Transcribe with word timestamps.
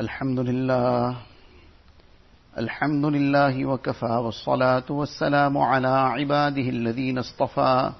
الحمد 0.00 0.38
لله. 0.38 1.16
الحمد 2.58 3.04
لله 3.04 3.66
وكفى 3.66 4.06
والصلاة 4.06 4.88
والسلام 4.90 5.58
على 5.58 5.88
عباده 5.88 6.62
الذين 6.62 7.18
اصطفى. 7.18 7.92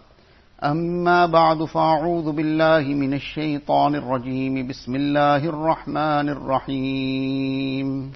أما 0.64 1.26
بعد 1.26 1.64
فأعوذ 1.64 2.32
بالله 2.32 2.80
من 2.80 3.14
الشيطان 3.14 3.94
الرجيم. 3.94 4.66
بسم 4.66 4.96
الله 4.96 5.36
الرحمن 5.36 6.28
الرحيم. 6.28 8.12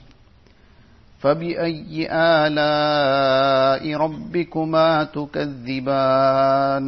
فبأي 1.20 2.08
آلاء 2.12 3.96
ربكما 3.96 5.04
تكذبان؟ 5.04 6.86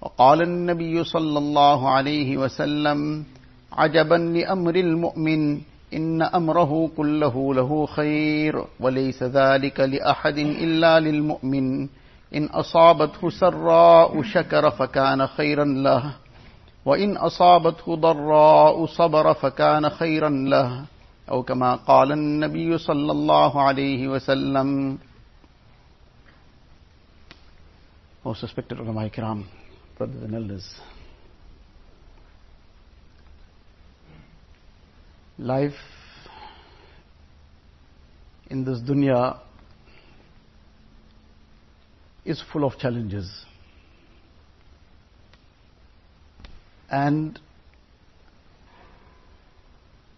وقال 0.00 0.42
النبي 0.42 1.04
صلى 1.04 1.38
الله 1.38 1.90
عليه 1.90 2.36
وسلم 2.36 3.24
عجبا 3.72 4.14
لأمر 4.14 4.74
المؤمن 4.74 5.69
إن 5.94 6.22
أمره 6.22 6.90
كله 6.96 7.54
له 7.54 7.86
خير 7.86 8.64
وليس 8.80 9.22
ذلك 9.22 9.80
لأحد 9.80 10.38
إلا 10.38 11.00
للمؤمن. 11.00 11.88
إن 12.34 12.44
أصابته 12.44 13.30
سراء 13.30 14.22
شكر 14.22 14.70
فكان 14.70 15.26
خيرا 15.26 15.64
له 15.64 16.14
وإن 16.84 17.16
أصابته 17.16 17.96
ضراء 17.96 18.86
صبر 18.86 19.34
فكان 19.34 19.90
خيرا 19.90 20.28
له. 20.28 20.84
أو 21.30 21.42
كما 21.42 21.74
قال 21.74 22.12
النبي 22.12 22.78
صلى 22.78 23.12
الله 23.12 23.62
عليه 23.62 24.08
وسلم. 24.08 24.98
Most 28.24 28.42
respected 28.42 28.78
ulama 28.78 29.08
kiram, 29.08 29.44
brothers 29.96 30.22
and 30.22 30.34
elders. 30.34 30.66
Life 35.40 35.72
in 38.50 38.62
this 38.62 38.80
dunya 38.80 39.38
is 42.26 42.42
full 42.52 42.62
of 42.62 42.76
challenges. 42.78 43.46
And 46.90 47.40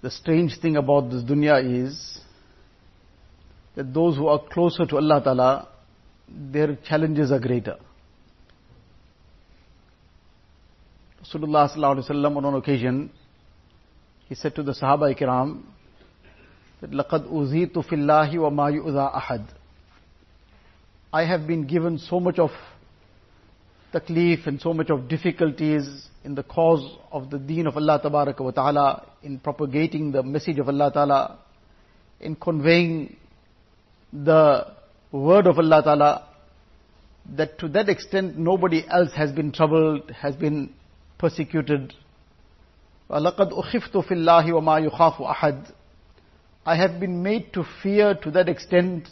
the 0.01 0.11
strange 0.11 0.59
thing 0.59 0.77
about 0.77 1.11
this 1.11 1.23
dunya 1.23 1.87
is 1.87 2.21
that 3.77 3.95
those 3.95 4.17
who 4.17 4.27
are 4.27 4.41
closer 4.53 4.87
to 4.87 4.97
Allah 4.97 5.23
Ta'ala, 5.23 5.69
their 6.29 6.75
challenges 6.75 7.31
are 7.31 7.39
greater. 7.39 7.77
Rasulullah 11.25 12.45
on 12.45 12.55
occasion, 12.55 13.11
he 14.28 14.36
said 14.36 14.56
to 14.56 14.64
the 14.64 14.74
Sahaba 14.74 15.16
Ikram, 15.16 15.62
that 16.82 16.92
لَقَدْ 16.92 17.28
أُزِيتُ 17.32 17.74
فِي 17.74 17.94
اللَّهِ 17.94 18.34
وَمَا 18.36 18.84
يُؤْذَى 18.84 19.16
أَحَدٍ 19.16 19.46
I 21.14 21.24
have 21.26 21.48
been 21.48 21.66
given 21.66 21.98
so 21.98 22.20
much 22.20 22.38
of 22.38 22.52
taklif 23.94 24.46
and 24.46 24.62
so 24.62 24.74
much 24.74 24.90
of 24.90 25.08
difficulties 25.08 26.08
in 26.24 26.36
the 26.36 26.44
cause 26.44 26.98
of 27.12 27.30
the 27.30 27.40
deen 27.40 27.66
of 27.68 27.78
Allah 27.78 28.02
wa 28.04 28.52
ta'ala, 28.52 29.06
in 29.24 29.40
propagating 29.40 30.12
the 30.12 30.22
message 30.22 30.60
of 30.60 30.68
Allah 30.68 30.92
ta'ala, 30.94 31.40
in 32.20 32.36
conveying 32.36 33.16
the 34.12 34.68
word 35.12 35.48
of 35.48 35.58
Allah 35.58 35.82
ta'ala, 35.84 36.28
that 37.36 37.58
to 37.60 37.68
that 37.70 37.90
extent 37.90 38.38
nobody 38.38 38.84
else 38.88 39.12
has 39.16 39.32
been 39.32 39.52
troubled, 39.52 40.12
has 40.12 40.36
been 40.36 40.74
persecuted. 41.18 41.94
وَلَقَدْ 43.10 43.54
أُخِفْتُ 43.54 43.98
فِي 43.98 44.12
اللَّهِ 44.12 44.52
وَمَا 44.52 44.92
يُخَافُ 44.92 45.22
أَحَدٍ 45.22 45.72
I 46.66 46.76
have 46.76 47.00
been 47.00 47.24
made 47.24 47.54
to 47.54 47.64
fear 47.82 48.14
to 48.14 48.32
that 48.32 48.50
extent 48.50 49.08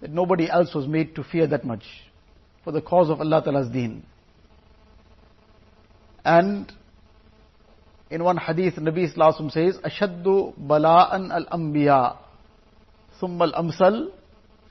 that 0.00 0.10
nobody 0.10 0.50
else 0.50 0.74
was 0.74 0.86
made 0.86 1.14
to 1.16 1.22
fear 1.22 1.46
that 1.46 1.64
much 1.64 1.82
for 2.64 2.72
the 2.72 2.80
cause 2.80 3.10
of 3.10 3.20
Allah 3.20 3.42
Ta'ala's 3.44 3.68
deen. 3.68 4.04
And 6.24 6.72
in 8.10 8.24
one 8.24 8.38
hadith, 8.38 8.76
Nabi 8.76 9.14
Sallallahu 9.14 9.50
says, 9.50 9.76
Ashaddu 9.78 10.58
bala'an 10.58 11.30
al-anbiya, 11.30 12.16
thumma 13.20 13.52
al-amsal 13.52 14.08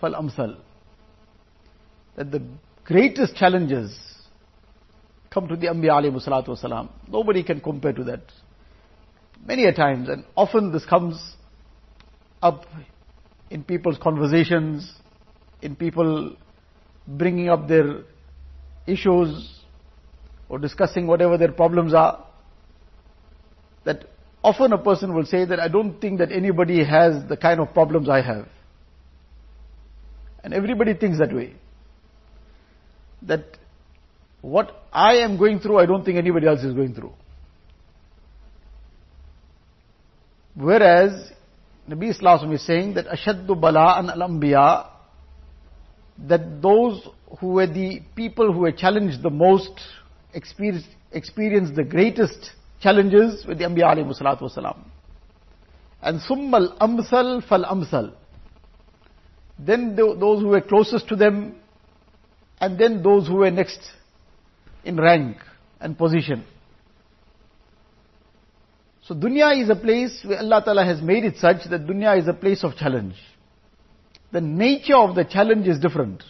fal-amsal. 0.01 0.57
That 2.15 2.31
the 2.31 2.41
greatest 2.83 3.35
challenges 3.35 3.95
come 5.32 5.48
to 5.48 5.56
the 5.56 5.66
Anbiya 5.66 6.02
alayhi 6.02 6.28
salatu 6.28 6.48
wasalam. 6.48 6.88
Nobody 7.08 7.42
can 7.42 7.60
compare 7.60 7.92
to 7.92 8.04
that. 8.04 8.20
Many 9.44 9.64
a 9.64 9.72
times, 9.72 10.08
and 10.08 10.24
often 10.36 10.72
this 10.72 10.84
comes 10.84 11.34
up 12.42 12.64
in 13.50 13.64
people's 13.64 13.98
conversations, 13.98 14.92
in 15.60 15.74
people 15.76 16.36
bringing 17.06 17.48
up 17.48 17.68
their 17.68 18.02
issues 18.86 19.60
or 20.48 20.58
discussing 20.58 21.06
whatever 21.06 21.38
their 21.38 21.52
problems 21.52 21.94
are, 21.94 22.24
that 23.84 24.04
often 24.44 24.72
a 24.72 24.78
person 24.78 25.14
will 25.14 25.24
say 25.24 25.44
that 25.44 25.58
I 25.58 25.68
don't 25.68 26.00
think 26.00 26.18
that 26.18 26.30
anybody 26.30 26.84
has 26.84 27.26
the 27.28 27.36
kind 27.36 27.60
of 27.60 27.72
problems 27.72 28.08
I 28.08 28.22
have. 28.22 28.48
And 30.44 30.52
everybody 30.52 30.94
thinks 30.94 31.18
that 31.18 31.34
way. 31.34 31.54
That 33.22 33.44
what 34.42 34.84
I 34.92 35.18
am 35.18 35.38
going 35.38 35.60
through, 35.60 35.78
I 35.78 35.86
don't 35.86 36.04
think 36.04 36.18
anybody 36.18 36.48
else 36.48 36.62
is 36.62 36.74
going 36.74 36.94
through. 36.94 37.12
Whereas, 40.54 41.30
Nabi 41.88 42.10
Islam 42.10 42.52
is 42.52 42.66
saying 42.66 42.94
that 42.94 43.06
Ashaddu 43.06 43.48
Bala'an 43.48 44.10
al-Anbiya, 44.10 44.88
that 46.28 46.60
those 46.60 47.08
who 47.40 47.48
were 47.48 47.66
the 47.66 48.02
people 48.14 48.52
who 48.52 48.60
were 48.60 48.72
challenged 48.72 49.22
the 49.22 49.30
most, 49.30 49.80
experienced, 50.34 50.88
experienced 51.12 51.74
the 51.74 51.84
greatest 51.84 52.50
challenges 52.82 53.46
with 53.46 53.58
the 53.58 53.64
Anbiya 53.64 53.96
alayhi 53.96 54.20
salatu 54.20 54.42
wasalam. 54.42 54.84
And 56.02 56.20
summal 56.20 56.76
amsal 56.78 57.48
fal 57.48 57.64
amsal. 57.64 58.12
Then 59.58 59.94
those 59.94 60.42
who 60.42 60.48
were 60.48 60.60
closest 60.60 61.08
to 61.08 61.16
them, 61.16 61.54
and 62.60 62.78
then 62.78 63.02
those 63.02 63.28
who 63.28 63.36
were 63.36 63.50
next 63.50 63.80
in 64.84 64.96
rank 64.96 65.36
and 65.80 65.96
position. 65.96 66.44
So 69.04 69.14
dunya 69.14 69.62
is 69.62 69.68
a 69.68 69.76
place 69.76 70.22
where 70.24 70.38
Allah 70.38 70.62
Ta'ala 70.64 70.84
has 70.84 71.02
made 71.02 71.24
it 71.24 71.36
such 71.36 71.68
that 71.70 71.86
dunya 71.86 72.20
is 72.20 72.28
a 72.28 72.32
place 72.32 72.62
of 72.62 72.76
challenge. 72.76 73.14
The 74.30 74.40
nature 74.40 74.96
of 74.96 75.14
the 75.14 75.24
challenge 75.24 75.66
is 75.66 75.78
different. 75.78 76.22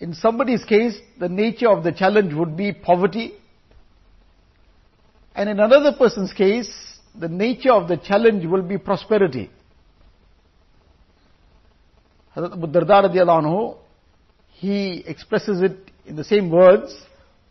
In 0.00 0.14
somebody's 0.14 0.64
case, 0.64 0.98
the 1.20 1.28
nature 1.28 1.68
of 1.68 1.84
the 1.84 1.92
challenge 1.92 2.34
would 2.34 2.56
be 2.56 2.72
poverty. 2.72 3.34
And 5.34 5.48
in 5.48 5.60
another 5.60 5.92
person's 5.96 6.32
case, 6.32 6.68
the 7.18 7.28
nature 7.28 7.72
of 7.72 7.88
the 7.88 7.98
challenge 7.98 8.44
will 8.46 8.62
be 8.62 8.78
prosperity. 8.78 9.50
Hazrat 12.34 12.54
Abu 12.54 12.66
Darda 12.66 13.08
radiallahu 13.08 13.44
anhu, 13.44 13.76
he 14.54 15.04
expresses 15.06 15.60
it 15.62 15.91
in 16.06 16.16
the 16.16 16.24
same 16.24 16.50
words, 16.50 16.94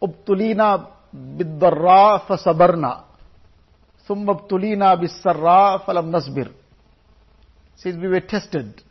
Ubtulina 0.01 0.87
biddarra 1.13 2.25
fasabarna. 2.27 3.03
Thumma 4.07 4.33
ubtulina 4.33 4.97
bisarra 5.01 5.85
falam 5.85 6.09
nasbir. 6.09 6.51
Says 7.75 7.95
we 7.97 8.07
were 8.07 8.19
tested. 8.19 8.81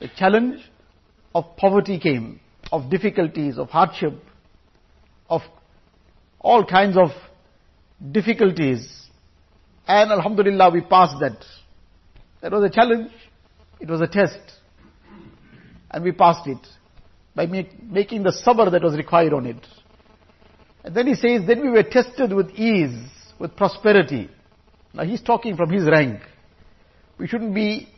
The 0.00 0.08
challenge 0.16 0.60
of 1.34 1.56
poverty 1.56 1.98
came, 1.98 2.40
of 2.70 2.90
difficulties, 2.90 3.58
of 3.58 3.70
hardship, 3.70 4.14
of 5.28 5.42
all 6.40 6.64
kinds 6.64 6.96
of 6.96 7.10
difficulties. 8.12 9.08
And 9.86 10.10
Alhamdulillah 10.10 10.70
we 10.70 10.80
passed 10.82 11.16
that. 11.20 11.44
That 12.40 12.52
was 12.52 12.64
a 12.64 12.70
challenge. 12.70 13.10
It 13.80 13.88
was 13.88 14.00
a 14.00 14.06
test. 14.06 14.40
And 15.90 16.04
we 16.04 16.12
passed 16.12 16.46
it 16.46 16.66
by 17.36 17.46
make, 17.46 17.80
making 17.82 18.22
the 18.22 18.32
sabr 18.44 18.72
that 18.72 18.82
was 18.82 18.96
required 18.96 19.34
on 19.34 19.46
it. 19.46 19.64
And 20.82 20.94
then 20.96 21.06
he 21.06 21.14
says, 21.14 21.46
then 21.46 21.60
we 21.60 21.68
were 21.68 21.82
tested 21.82 22.32
with 22.32 22.50
ease, 22.50 22.98
with 23.38 23.54
prosperity. 23.54 24.30
Now 24.94 25.04
he's 25.04 25.20
talking 25.20 25.56
from 25.56 25.70
his 25.70 25.84
rank. 25.84 26.20
We 27.18 27.28
shouldn't 27.28 27.54
be 27.54 27.88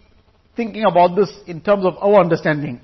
thinking 0.56 0.84
about 0.84 1.14
this 1.14 1.30
in 1.46 1.60
terms 1.60 1.86
of 1.86 1.94
our 1.98 2.20
understanding, 2.20 2.80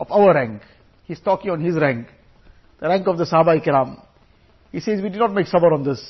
of 0.00 0.10
our 0.10 0.34
rank. 0.34 0.62
He's 1.04 1.20
talking 1.20 1.50
on 1.50 1.60
his 1.60 1.76
rank, 1.76 2.08
the 2.80 2.88
rank 2.88 3.06
of 3.06 3.18
the 3.18 3.24
Sahaba 3.24 3.62
Kiram. 3.62 4.02
He 4.72 4.80
says, 4.80 5.02
we 5.02 5.10
did 5.10 5.18
not 5.18 5.34
make 5.34 5.46
sabr 5.46 5.72
on 5.72 5.84
this. 5.84 6.02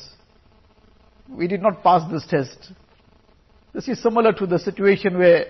We 1.29 1.49
did 1.49 1.61
not 1.61 1.83
pass 1.83 2.09
this 2.11 2.27
test. 2.27 2.73
This 3.75 3.89
is 3.89 4.03
similar 4.03 4.33
to 4.33 4.47
the 4.47 4.59
situation 4.59 5.19
where 5.19 5.47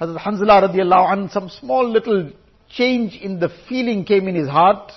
Hazrat 0.00 0.18
Hanzala 0.18 0.68
radiallahu 0.68 1.12
anh, 1.12 1.28
some 1.28 1.48
small 1.48 1.88
little 1.88 2.32
change 2.76 3.16
in 3.16 3.40
the 3.40 3.48
feeling 3.68 4.04
came 4.04 4.28
in 4.28 4.34
his 4.34 4.48
heart 4.48 4.92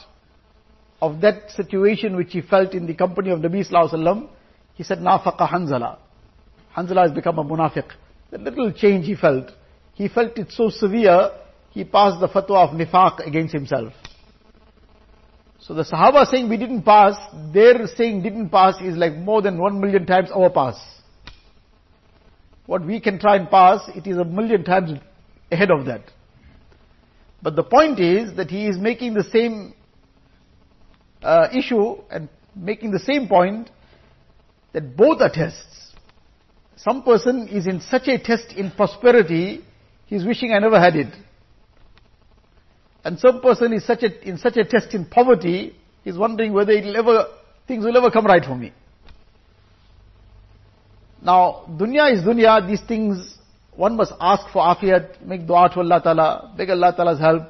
of 1.02 1.22
that 1.22 1.52
situation 1.52 2.16
which 2.16 2.32
he 2.32 2.42
felt 2.42 2.74
in 2.74 2.86
the 2.86 2.94
company 2.94 3.30
of 3.32 3.40
Nabi 3.40 3.68
Sallallahu 3.68 3.94
Alaihi 3.94 3.94
Wasallam. 3.94 4.30
He 4.76 4.84
said, 4.84 5.00
Nafaqa 5.00 5.50
Hanzala. 5.50 5.98
Hanzala 6.76 7.04
has 7.04 7.12
become 7.12 7.40
a 7.40 7.44
munafiq. 7.44 7.90
The 8.32 8.38
little 8.38 8.72
change 8.72 9.06
he 9.06 9.16
felt. 9.16 9.52
He 9.94 10.08
felt 10.08 10.38
it 10.38 10.52
so 10.52 10.70
severe, 10.70 11.32
he 11.72 11.84
passed 11.84 12.20
the 12.20 12.28
fatwa 12.28 12.70
of 12.70 12.70
nifaq 12.70 13.26
against 13.26 13.54
himself. 13.54 13.94
So 15.60 15.74
the 15.74 15.84
Sahaba 15.84 16.26
saying 16.26 16.48
we 16.50 16.58
didn't 16.58 16.84
pass, 16.84 17.16
their 17.54 17.86
saying 17.88 18.24
didn't 18.24 18.50
pass 18.50 18.76
is 18.82 18.96
like 18.96 19.16
more 19.16 19.42
than 19.42 19.58
one 19.58 19.80
million 19.80 20.06
times 20.06 20.30
our 20.32 20.50
pass. 20.50 20.80
What 22.66 22.86
we 22.86 23.02
can 23.02 23.20
try 23.20 23.36
and 23.36 23.50
pass, 23.50 23.82
it 23.96 24.08
is 24.08 24.18
a 24.18 24.24
million 24.24 24.64
times 24.64 25.00
ahead 25.52 25.70
of 25.70 25.86
that. 25.86 26.04
But 27.42 27.56
the 27.56 27.64
point 27.64 28.00
is 28.00 28.36
that 28.36 28.50
he 28.50 28.68
is 28.68 28.78
making 28.78 29.14
the 29.14 29.24
same 29.24 29.74
uh, 31.24 31.48
issue 31.54 31.98
and 32.10 32.30
making 32.56 32.92
the 32.92 33.00
same 33.00 33.28
point 33.28 33.70
that 34.74 34.96
both 34.96 35.22
are 35.22 35.30
tests. 35.30 35.94
Some 36.76 37.04
person 37.04 37.48
is 37.50 37.68
in 37.68 37.82
such 37.82 38.08
a 38.08 38.18
test 38.18 38.54
in 38.56 38.72
prosperity, 38.72 39.64
he 40.06 40.16
is 40.16 40.26
wishing 40.26 40.54
I 40.54 40.60
never 40.60 40.80
had 40.80 40.96
it. 40.96 41.14
And 43.04 43.20
some 43.20 43.42
person 43.42 43.74
is 43.74 43.86
such 43.86 44.04
a, 44.04 44.28
in 44.28 44.38
such 44.38 44.58
a 44.58 44.66
test 44.66 44.94
in 44.94 45.06
poverty, 45.06 45.76
he 46.04 46.10
is 46.10 46.18
wondering 46.18 46.54
whether 46.54 46.72
it'll 46.72 46.98
ever, 46.98 47.26
things 47.68 47.86
will 47.86 47.96
ever 47.96 48.12
come 48.12 48.26
right 48.26 48.44
for 48.44 48.56
me. 48.56 48.74
Now, 51.22 51.66
dunya 51.70 52.14
is 52.14 52.22
dunya, 52.22 52.66
these 52.68 52.82
things, 52.88 53.38
one 53.80 53.96
must 53.96 54.12
ask 54.20 54.46
for 54.52 54.62
afiyat, 54.62 55.26
make 55.26 55.48
dua 55.48 55.70
to 55.70 55.80
Allah 55.80 56.02
Ta'ala, 56.04 56.54
beg 56.58 56.70
Allah 56.70 56.94
Ta'ala's 56.94 57.20
help, 57.20 57.44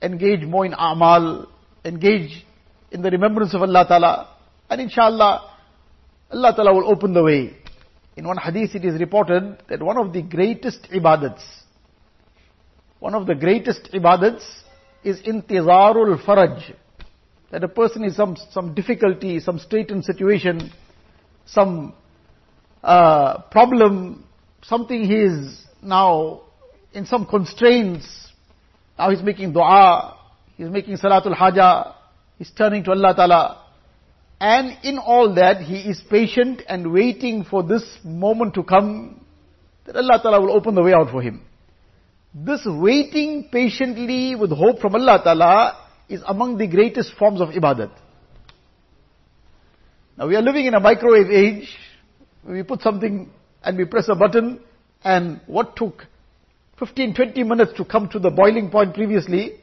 engage 0.00 0.46
more 0.46 0.64
in 0.64 0.72
a'mal, 0.72 1.48
engage 1.84 2.46
in 2.92 3.02
the 3.02 3.10
remembrance 3.10 3.52
of 3.52 3.62
Allah 3.62 3.84
Ta'ala, 3.88 4.28
and 4.70 4.80
inshallah, 4.80 5.50
Allah 6.30 6.52
Ta'ala 6.54 6.72
will 6.72 6.88
open 6.88 7.12
the 7.14 7.22
way. 7.24 7.56
In 8.16 8.28
one 8.28 8.36
hadith 8.36 8.76
it 8.76 8.84
is 8.84 9.00
reported 9.00 9.58
that 9.68 9.82
one 9.82 9.98
of 9.98 10.12
the 10.12 10.22
greatest 10.22 10.86
ibadats, 10.94 11.42
one 13.00 13.16
of 13.16 13.26
the 13.26 13.34
greatest 13.34 13.90
ibadats 13.92 14.46
is 15.02 15.20
intizarul 15.22 16.24
faraj. 16.24 16.62
That 17.50 17.64
a 17.64 17.68
person 17.68 18.04
is 18.04 18.14
some, 18.14 18.36
some 18.52 18.72
difficulty, 18.72 19.40
some 19.40 19.58
straitened 19.58 20.04
situation, 20.04 20.70
some 21.44 21.92
uh, 22.84 23.42
problem, 23.50 24.22
something 24.68 25.04
he 25.04 25.14
is 25.14 25.64
now 25.82 26.42
in 26.92 27.06
some 27.06 27.26
constraints. 27.26 28.06
Now 28.98 29.10
he's 29.10 29.22
making 29.22 29.52
dua, 29.52 30.16
he's 30.56 30.68
making 30.68 30.96
salatul 30.96 31.34
haja, 31.34 31.94
he's 32.38 32.50
turning 32.50 32.84
to 32.84 32.90
Allah 32.90 33.14
Ta'ala. 33.14 33.62
And 34.40 34.76
in 34.82 34.98
all 34.98 35.34
that, 35.34 35.62
he 35.62 35.78
is 35.78 36.02
patient 36.10 36.62
and 36.68 36.92
waiting 36.92 37.44
for 37.44 37.62
this 37.62 37.84
moment 38.04 38.54
to 38.54 38.62
come 38.62 39.24
that 39.86 39.96
Allah 39.96 40.20
Ta'ala 40.22 40.40
will 40.40 40.52
open 40.52 40.74
the 40.74 40.82
way 40.82 40.92
out 40.92 41.10
for 41.10 41.22
him. 41.22 41.42
This 42.34 42.66
waiting 42.66 43.48
patiently 43.50 44.34
with 44.34 44.50
hope 44.50 44.80
from 44.80 44.94
Allah 44.94 45.20
Ta'ala 45.22 45.78
is 46.08 46.22
among 46.26 46.58
the 46.58 46.66
greatest 46.66 47.14
forms 47.18 47.40
of 47.40 47.48
ibadat. 47.50 47.90
Now 50.18 50.26
we 50.26 50.36
are 50.36 50.42
living 50.42 50.66
in 50.66 50.74
a 50.74 50.80
microwave 50.80 51.30
age. 51.30 51.68
We 52.46 52.62
put 52.62 52.80
something 52.82 53.30
and 53.66 53.76
we 53.76 53.84
press 53.84 54.08
a 54.08 54.14
button 54.14 54.60
and 55.04 55.40
what 55.46 55.76
took 55.76 56.06
15, 56.78 57.14
20 57.14 57.42
minutes 57.42 57.72
to 57.76 57.84
come 57.84 58.08
to 58.10 58.18
the 58.18 58.30
boiling 58.30 58.70
point 58.70 58.94
previously, 58.94 59.60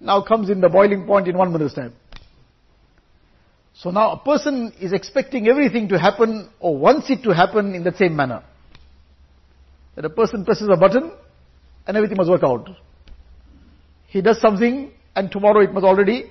now 0.00 0.22
comes 0.22 0.48
in 0.48 0.60
the 0.60 0.68
boiling 0.68 1.06
point 1.06 1.26
in 1.26 1.36
one 1.36 1.52
minute's 1.52 1.74
time. 1.74 1.92
So 3.74 3.90
now 3.90 4.12
a 4.12 4.18
person 4.18 4.72
is 4.80 4.92
expecting 4.92 5.48
everything 5.48 5.88
to 5.88 5.98
happen 5.98 6.50
or 6.60 6.76
wants 6.76 7.10
it 7.10 7.22
to 7.24 7.34
happen 7.34 7.74
in 7.74 7.82
the 7.82 7.94
same 7.96 8.14
manner. 8.14 8.44
That 9.96 10.04
a 10.04 10.10
person 10.10 10.44
presses 10.44 10.68
a 10.72 10.76
button 10.76 11.12
and 11.86 11.96
everything 11.96 12.16
must 12.16 12.30
work 12.30 12.44
out. 12.44 12.68
He 14.06 14.20
does 14.20 14.40
something 14.40 14.92
and 15.16 15.32
tomorrow 15.32 15.62
it 15.62 15.72
must 15.72 15.84
already 15.84 16.30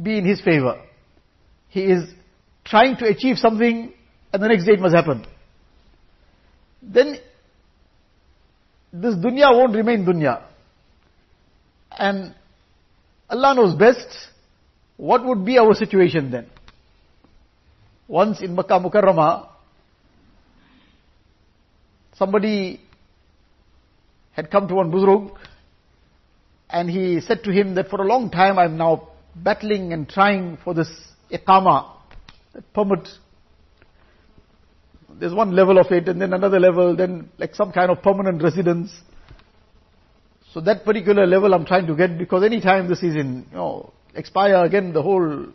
be 0.00 0.18
in 0.18 0.24
his 0.24 0.40
favor. 0.40 0.80
He 1.68 1.84
is 1.84 2.08
trying 2.64 2.96
to 2.98 3.06
achieve 3.06 3.38
something 3.38 3.92
and 4.32 4.42
the 4.42 4.48
next 4.48 4.66
day 4.66 4.74
it 4.74 4.80
must 4.80 4.94
happen. 4.94 5.26
Then 6.82 7.18
this 8.92 9.14
dunya 9.14 9.50
won't 9.52 9.74
remain 9.74 10.04
dunya. 10.04 10.42
And 11.90 12.34
Allah 13.28 13.54
knows 13.54 13.74
best 13.74 14.08
what 14.96 15.24
would 15.24 15.44
be 15.44 15.58
our 15.58 15.74
situation 15.74 16.30
then? 16.30 16.46
Once 18.06 18.42
in 18.42 18.54
Makkah 18.54 18.80
Mukarramah, 18.80 19.48
somebody 22.16 22.80
had 24.32 24.50
come 24.50 24.68
to 24.68 24.74
one 24.74 24.90
Buzurg 24.90 25.36
and 26.68 26.90
he 26.90 27.20
said 27.20 27.42
to 27.44 27.50
him 27.50 27.74
that 27.76 27.88
for 27.88 28.02
a 28.02 28.06
long 28.06 28.30
time 28.30 28.58
I'm 28.58 28.76
now 28.76 29.08
battling 29.34 29.92
and 29.92 30.08
trying 30.08 30.58
for 30.62 30.74
this 30.74 30.90
iqama, 31.32 31.90
permit. 32.74 33.08
There's 35.20 35.34
one 35.34 35.54
level 35.54 35.78
of 35.78 35.92
it 35.92 36.08
and 36.08 36.20
then 36.20 36.32
another 36.32 36.58
level, 36.58 36.96
then 36.96 37.28
like 37.36 37.54
some 37.54 37.72
kind 37.72 37.90
of 37.90 38.02
permanent 38.02 38.42
residence. 38.42 38.90
So 40.52 40.60
that 40.62 40.84
particular 40.84 41.26
level 41.26 41.52
I'm 41.52 41.66
trying 41.66 41.86
to 41.86 41.94
get 41.94 42.16
because 42.16 42.42
any 42.42 42.60
time 42.60 42.88
this 42.88 43.02
is 43.02 43.14
in, 43.14 43.46
you 43.50 43.56
know, 43.56 43.92
expire 44.14 44.64
again 44.64 44.94
the 44.94 45.02
whole. 45.02 45.46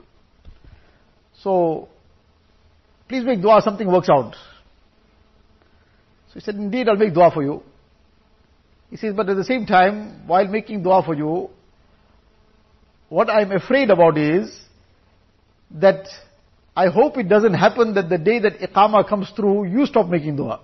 So, 1.42 1.90
please 3.10 3.26
make 3.26 3.42
dua, 3.42 3.62
something 3.62 3.92
works 3.92 4.08
out. 4.08 4.36
So 6.28 6.36
he 6.36 6.40
said, 6.42 6.56
indeed 6.56 6.88
I'll 6.88 6.96
make 6.96 7.14
dua 7.14 7.32
for 7.32 7.44
you. 7.44 7.64
He 8.92 8.98
says, 8.98 9.16
but 9.16 9.28
at 9.30 9.36
the 9.36 9.44
same 9.44 9.66
time, 9.66 10.28
while 10.28 10.48
making 10.48 10.84
dua 10.84 11.02
for 11.04 11.16
you, 11.16 11.50
what 13.10 13.30
I'm 13.30 13.52
afraid 13.52 13.90
about 13.90 14.18
is 14.18 14.56
that 15.72 16.08
I 16.76 16.88
hope 16.88 17.18
it 17.18 17.30
doesn't 17.30 17.54
happen 17.54 17.94
that 17.94 18.10
the 18.10 18.18
day 18.18 18.40
that 18.40 18.60
iqama 18.60 19.08
comes 19.08 19.30
through, 19.36 19.66
you 19.66 19.86
stop 19.86 20.08
making 20.08 20.36
dua. 20.36 20.60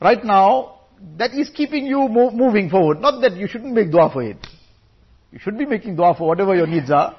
Right 0.00 0.22
now, 0.22 0.80
that 1.16 1.32
is 1.32 1.48
keeping 1.48 1.86
you 1.86 2.08
moving 2.08 2.68
forward. 2.68 3.00
Not 3.00 3.22
that 3.22 3.36
you 3.36 3.48
shouldn't 3.48 3.72
make 3.72 3.90
dua 3.90 4.10
for 4.12 4.22
it. 4.22 4.46
You 5.32 5.38
should 5.38 5.56
be 5.56 5.64
making 5.64 5.96
dua 5.96 6.14
for 6.16 6.28
whatever 6.28 6.54
your 6.54 6.66
needs 6.66 6.90
are. 6.90 7.16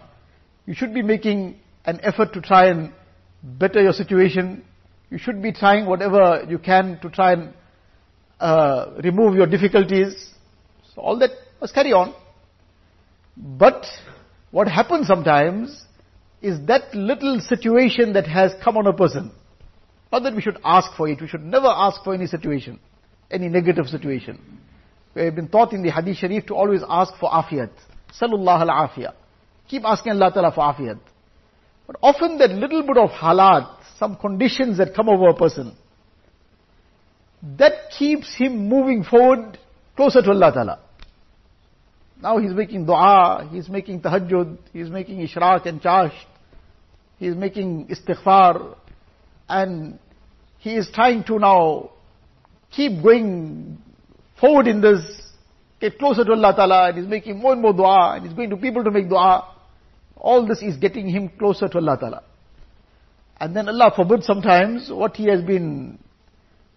You 0.68 0.76
should 0.76 0.94
be 0.94 1.02
making 1.02 1.60
an 1.86 2.00
effort 2.04 2.34
to 2.34 2.42
try 2.42 2.68
and 2.68 2.92
better 3.44 3.82
your 3.82 3.94
situation. 3.94 4.64
You 5.10 5.18
should 5.18 5.42
be 5.42 5.52
trying 5.52 5.88
whatever 5.88 6.46
you 6.48 6.60
can 6.60 7.00
to 7.02 7.10
try 7.10 7.34
and 7.34 7.54
uh, 8.40 8.94
remove 9.04 9.36
your 9.36 9.48
difficulties. 9.48 10.34
So 10.94 11.02
all 11.02 11.18
that 11.20 11.32
must 11.60 11.74
carry 11.74 11.94
on. 11.94 12.14
But 13.36 13.86
what 14.52 14.68
happens 14.68 15.08
sometimes 15.08 15.85
is 16.46 16.60
that 16.68 16.94
little 16.94 17.40
situation 17.40 18.14
that 18.14 18.28
has 18.28 18.54
come 18.64 18.78
on 18.78 18.86
a 18.86 18.94
person. 18.94 19.32
Not 20.12 20.22
that 20.24 20.36
we 20.36 20.42
should 20.42 20.60
ask 20.64 20.96
for 20.96 21.10
it. 21.10 21.20
We 21.20 21.28
should 21.28 21.44
never 21.44 21.66
ask 21.68 22.04
for 22.04 22.14
any 22.14 22.28
situation, 22.28 22.80
any 23.32 23.50
negative 23.50 23.88
situation. 23.88 24.60
We 25.16 25.24
have 25.24 25.36
been 25.36 25.48
taught 25.48 25.74
in 25.74 25.82
the 25.82 25.90
Hadith 25.90 26.18
Sharif 26.18 26.46
to 26.46 26.54
always 26.54 26.82
ask 26.88 27.16
for 27.20 27.32
afiyat. 27.32 27.72
Salullah 28.22 28.62
al-afiyah. 28.62 29.14
Keep 29.68 29.86
asking 29.86 30.12
Allah 30.12 30.32
Ta'ala 30.32 30.52
for 30.52 30.62
afiyat. 30.62 31.00
But 31.88 31.96
often 32.04 32.38
that 32.38 32.52
little 32.52 32.84
bit 32.84 32.98
of 32.98 33.10
halat, 33.10 33.78
some 33.98 34.16
conditions 34.16 34.78
that 34.78 34.94
come 34.96 35.10
over 35.10 35.30
a 35.30 35.34
person, 35.34 35.76
that 37.58 37.90
keeps 37.98 38.36
him 38.36 38.70
moving 38.70 39.04
forward 39.04 39.58
closer 39.96 40.22
to 40.22 40.30
Allah 40.30 40.52
Ta'ala. 40.54 40.80
Now 42.22 42.38
he's 42.38 42.54
making 42.54 42.86
dua, 42.86 43.50
he's 43.52 43.68
making 43.68 44.02
tahajjud, 44.02 44.58
he's 44.74 44.90
making 44.90 45.28
ishraq 45.28 45.66
and 45.66 45.82
chasht, 47.20 47.20
he's 47.20 47.36
making 47.36 47.88
istighfar, 47.88 48.76
and 49.48 50.00
he 50.60 50.76
is 50.76 50.90
trying 50.94 51.24
to 51.26 51.40
now 51.40 51.92
keep 52.72 53.02
going 53.04 53.78
forward 54.40 54.68
in 54.68 54.82
this 54.82 55.22
get 55.80 56.00
closer 56.00 56.24
to 56.24 56.32
Allah 56.32 56.54
Ta'ala 56.56 56.90
and 56.90 56.98
he's 56.98 57.08
making 57.08 57.38
more 57.38 57.54
and 57.54 57.62
more 57.62 57.74
dua 57.74 58.16
and 58.16 58.26
he's 58.26 58.34
going 58.34 58.50
to 58.50 58.58
people 58.58 58.84
to 58.84 58.92
make 58.92 59.10
dua. 59.10 59.54
All 60.18 60.48
this 60.48 60.62
is 60.62 60.78
getting 60.78 61.08
him 61.08 61.30
closer 61.38 61.68
to 61.68 61.78
Allah 61.78 61.98
Ta'ala. 62.00 62.24
And 63.40 63.56
then 63.56 63.68
Allah 63.68 63.92
forbid 63.96 64.24
sometimes 64.24 64.90
what 64.90 65.16
he 65.16 65.26
has 65.26 65.42
been 65.42 66.00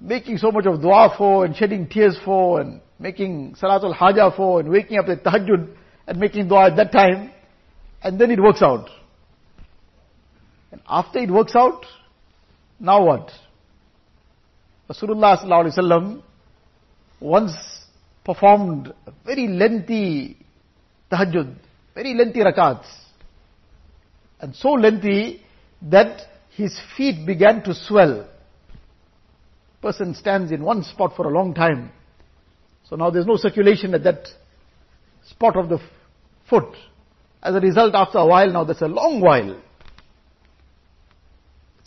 making 0.00 0.38
so 0.38 0.50
much 0.50 0.66
of 0.66 0.82
dua 0.82 1.14
for 1.16 1.44
and 1.44 1.56
shedding 1.56 1.88
tears 1.88 2.18
for 2.24 2.60
and 2.60 2.80
making 2.98 3.54
salatul 3.60 3.94
haja 3.94 4.32
for 4.36 4.60
and 4.60 4.68
waking 4.68 4.98
up 4.98 5.08
at 5.08 5.24
tahajjud 5.24 5.68
and 6.06 6.18
making 6.18 6.48
dua 6.48 6.66
at 6.70 6.76
that 6.76 6.92
time 6.92 7.30
and 8.02 8.20
then 8.20 8.30
it 8.30 8.40
works 8.40 8.62
out. 8.62 8.90
And 10.78 10.86
after 10.88 11.18
it 11.18 11.30
works 11.30 11.56
out, 11.56 11.84
now 12.78 13.04
what? 13.04 13.32
Rasulullah 14.88 15.36
sallallahu 15.44 16.22
once 17.20 17.52
performed 18.24 18.94
a 19.06 19.12
very 19.26 19.48
lengthy 19.48 20.36
tahajjud, 21.10 21.52
very 21.94 22.14
lengthy 22.14 22.40
rakats. 22.40 22.86
And 24.40 24.54
so 24.54 24.70
lengthy 24.70 25.42
that 25.82 26.22
his 26.50 26.78
feet 26.96 27.26
began 27.26 27.64
to 27.64 27.74
swell. 27.74 28.28
Person 29.82 30.14
stands 30.14 30.52
in 30.52 30.62
one 30.62 30.84
spot 30.84 31.16
for 31.16 31.26
a 31.26 31.30
long 31.30 31.54
time. 31.54 31.90
So 32.88 32.94
now 32.94 33.10
there's 33.10 33.26
no 33.26 33.36
circulation 33.36 33.94
at 33.94 34.04
that 34.04 34.28
spot 35.28 35.56
of 35.56 35.68
the 35.68 35.80
foot. 36.48 36.72
As 37.42 37.56
a 37.56 37.60
result, 37.60 37.94
after 37.96 38.18
a 38.18 38.26
while 38.26 38.52
now, 38.52 38.62
that's 38.64 38.82
a 38.82 38.86
long 38.86 39.20
while. 39.20 39.60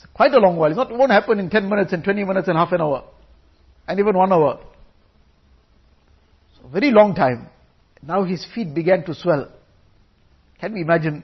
It's 0.02 0.12
quite 0.14 0.34
a 0.34 0.40
long 0.40 0.58
while. 0.58 0.70
It's 0.70 0.78
not, 0.78 0.92
it 0.92 0.98
won't 0.98 1.12
happen 1.12 1.40
in 1.40 1.50
10 1.50 1.70
minutes 1.70 1.94
and 1.94 2.04
20 2.04 2.24
minutes 2.24 2.48
and 2.48 2.58
half 2.58 2.72
an 2.72 2.82
hour. 2.82 3.04
And 3.88 4.00
even 4.00 4.18
one 4.18 4.34
hour. 4.34 4.60
So 6.58 6.68
very 6.70 6.90
long 6.90 7.14
time. 7.14 7.48
Now 8.02 8.24
his 8.24 8.46
feet 8.56 8.74
began 8.74 9.04
to 9.06 9.14
swell. 9.14 9.52
Can 10.60 10.74
we 10.74 10.82
imagine? 10.82 11.24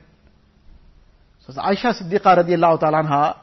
So 1.46 1.53
Aisha 1.53 2.00
Siddiqa 2.00 2.38
radiallahu 2.38 2.79
ta'ala 2.79 3.03
anha, 3.03 3.38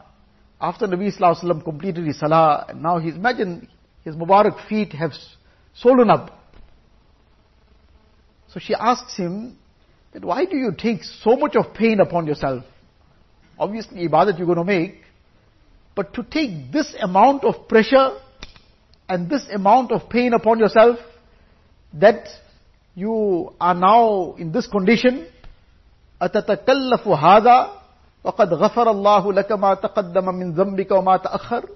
after 0.60 0.86
Nabi 0.86 1.12
Sallallahu 1.12 1.42
Wasallam 1.42 1.64
completed 1.64 2.06
his 2.06 2.18
salah, 2.20 2.66
and 2.68 2.80
now 2.80 2.98
he's, 2.98 3.14
imagine 3.14 3.68
his 4.04 4.14
Mubarak 4.14 4.68
feet 4.68 4.92
have 4.92 5.12
swollen 5.74 6.10
up. 6.10 6.30
So 8.48 8.60
she 8.60 8.72
asks 8.74 9.16
him, 9.16 9.58
that 10.12 10.24
why 10.24 10.44
do 10.44 10.56
you 10.56 10.72
take 10.78 11.02
so 11.02 11.34
much 11.36 11.56
of 11.56 11.74
pain 11.74 11.98
upon 11.98 12.28
yourself? 12.28 12.62
Obviously, 13.58 14.06
ibadat 14.06 14.38
you're 14.38 14.46
going 14.46 14.58
to 14.58 14.64
make, 14.64 15.03
but 15.95 16.13
to 16.13 16.23
take 16.23 16.71
this 16.71 16.95
amount 17.01 17.43
of 17.43 17.67
pressure 17.67 18.11
and 19.07 19.29
this 19.29 19.45
amount 19.53 19.91
of 19.91 20.09
pain 20.09 20.33
upon 20.33 20.59
yourself, 20.59 20.99
that 21.93 22.27
you 22.95 23.53
are 23.59 23.73
now 23.75 24.35
in 24.37 24.51
this 24.51 24.67
condition, 24.67 25.25
أتتكلف 26.21 27.07
هذا 27.07 27.71
وقد 28.23 28.53
غفر 28.53 28.91
الله 28.91 29.33
لك 29.33 29.51
ما 29.51 29.73
تقدم 29.73 30.25
من 30.35 30.53
ذنبك 30.53 30.91
وما 30.91 31.17
تأخر 31.17 31.69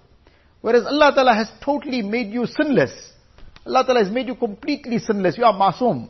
Whereas 0.62 0.86
Allah 0.86 1.12
Ta'ala 1.14 1.36
has 1.36 1.52
totally 1.60 2.02
made 2.02 2.32
you 2.32 2.46
sinless. 2.46 2.92
Allah 3.66 3.84
Ta'ala 3.84 4.04
has 4.04 4.14
made 4.14 4.28
you 4.28 4.36
completely 4.36 4.98
sinless. 4.98 5.38
You 5.38 5.44
are 5.44 5.54
masoom. 5.54 6.08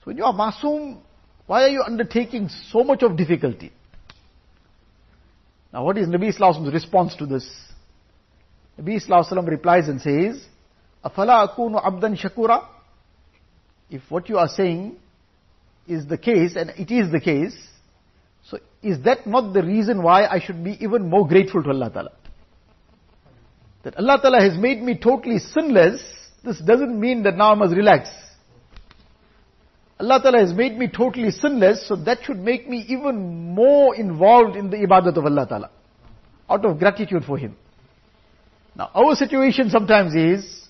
So 0.00 0.04
when 0.04 0.16
you 0.16 0.24
are 0.24 0.32
masoom, 0.32 0.96
why 1.46 1.64
are 1.64 1.68
you 1.68 1.82
undertaking 1.86 2.48
so 2.72 2.82
much 2.82 3.02
of 3.02 3.18
difficulty? 3.18 3.70
Now 5.73 5.83
what 5.83 5.97
is 5.97 6.07
Nabi 6.07 6.37
Sallallahu 6.37 6.71
response 6.71 7.15
to 7.15 7.25
this? 7.25 7.49
Nabi 8.79 9.03
Sallallahu 9.03 9.47
replies 9.47 9.87
and 9.89 9.99
says, 9.99 10.45
Afala 11.03 11.47
akunu 11.49 11.83
abdan 11.83 12.15
shakura? 12.15 12.67
If 13.89 14.03
what 14.09 14.29
you 14.29 14.37
are 14.37 14.47
saying 14.47 14.95
is 15.87 16.05
the 16.05 16.17
case, 16.17 16.55
and 16.55 16.69
it 16.77 16.91
is 16.91 17.11
the 17.11 17.19
case, 17.19 17.55
so 18.45 18.59
is 18.81 19.01
that 19.03 19.25
not 19.25 19.53
the 19.53 19.63
reason 19.63 20.03
why 20.03 20.25
I 20.25 20.39
should 20.39 20.63
be 20.63 20.77
even 20.79 21.09
more 21.09 21.27
grateful 21.27 21.63
to 21.63 21.69
Allah 21.69 21.89
Ta'ala? 21.89 22.11
That 23.83 23.97
Allah 23.97 24.19
Ta'ala 24.21 24.41
has 24.41 24.57
made 24.57 24.81
me 24.81 24.97
totally 24.97 25.39
sinless, 25.39 26.01
this 26.43 26.59
doesn't 26.59 26.99
mean 26.99 27.23
that 27.23 27.35
now 27.35 27.51
I 27.51 27.55
must 27.55 27.75
relax. 27.75 28.09
Allah 30.03 30.21
Ta'ala 30.21 30.39
has 30.39 30.53
made 30.53 30.77
me 30.77 30.89
totally 30.89 31.31
sinless, 31.31 31.87
so 31.87 31.95
that 31.95 32.23
should 32.23 32.37
make 32.37 32.67
me 32.67 32.85
even 32.89 33.55
more 33.55 33.95
involved 33.95 34.57
in 34.57 34.69
the 34.69 34.75
ibadat 34.75 35.15
of 35.15 35.25
Allah 35.25 35.47
Ta'ala. 35.47 35.69
Out 36.49 36.65
of 36.65 36.77
gratitude 36.77 37.23
for 37.23 37.37
Him. 37.37 37.55
Now, 38.75 38.89
our 38.93 39.15
situation 39.15 39.69
sometimes 39.69 40.13
is 40.13 40.67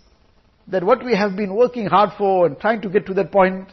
that 0.68 0.84
what 0.84 1.04
we 1.04 1.16
have 1.16 1.36
been 1.36 1.56
working 1.56 1.88
hard 1.88 2.12
for 2.16 2.46
and 2.46 2.60
trying 2.60 2.82
to 2.82 2.90
get 2.90 3.08
to 3.08 3.16
that 3.16 3.32
point, 3.32 3.70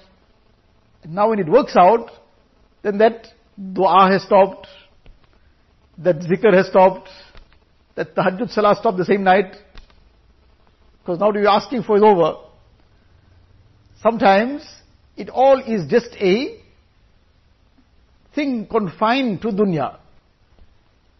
now 1.06 1.28
when 1.28 1.38
it 1.38 1.46
works 1.46 1.76
out, 1.76 2.10
then 2.82 2.96
that 2.98 3.26
dua 3.74 4.08
has 4.10 4.22
stopped, 4.22 4.66
that 5.98 6.20
zikr 6.20 6.54
has 6.54 6.68
stopped, 6.68 7.10
that 7.96 8.14
tahajjud 8.14 8.50
salah 8.50 8.74
stopped 8.76 8.96
the 8.96 9.04
same 9.04 9.24
night, 9.24 9.56
because 11.02 11.20
now 11.20 11.26
what 11.26 11.34
you're 11.34 11.48
asking 11.48 11.82
for 11.82 11.98
is 11.98 12.02
over. 12.02 12.38
Sometimes 14.02 14.62
it 15.20 15.28
all 15.28 15.58
is 15.60 15.86
just 15.90 16.16
a 16.18 16.58
thing 18.34 18.66
confined 18.66 19.42
to 19.42 19.48
dunya. 19.48 19.98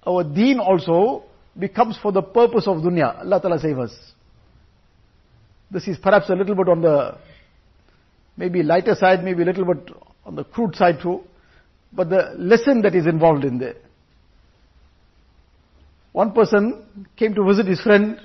Our 0.07 0.25
deen 0.25 0.59
also 0.59 1.25
becomes 1.59 1.99
for 2.01 2.11
the 2.11 2.23
purpose 2.23 2.67
of 2.67 2.79
dunya. 2.79 3.19
Allah 3.19 3.43
Ta'ala 3.43 3.59
save 3.59 3.79
us. 3.79 3.95
This 5.71 5.87
is 5.87 5.99
perhaps 5.99 6.31
a 6.31 6.35
little 6.35 6.55
bit 6.55 6.69
on 6.71 6.81
the 6.81 7.19
maybe 8.39 8.63
lighter 8.63 8.95
side, 8.95 9.23
maybe 9.23 9.43
a 9.43 9.45
little 9.45 9.67
bit 9.67 9.95
on 10.25 10.35
the 10.35 10.45
crude 10.45 10.75
side 10.77 11.01
too. 11.03 11.21
But 11.93 12.09
the 12.09 12.33
lesson 12.39 12.81
that 12.83 12.95
is 12.95 13.07
involved 13.07 13.45
in 13.45 13.59
there. 13.59 13.77
One 16.13 16.33
person 16.33 16.87
came 17.17 17.35
to 17.35 17.45
visit 17.45 17.67
his 17.67 17.83
friend. 17.83 18.19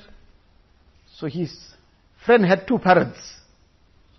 So 1.17 1.27
his 1.27 1.53
friend 2.25 2.45
had 2.45 2.65
two 2.65 2.79
parrots. 2.79 3.19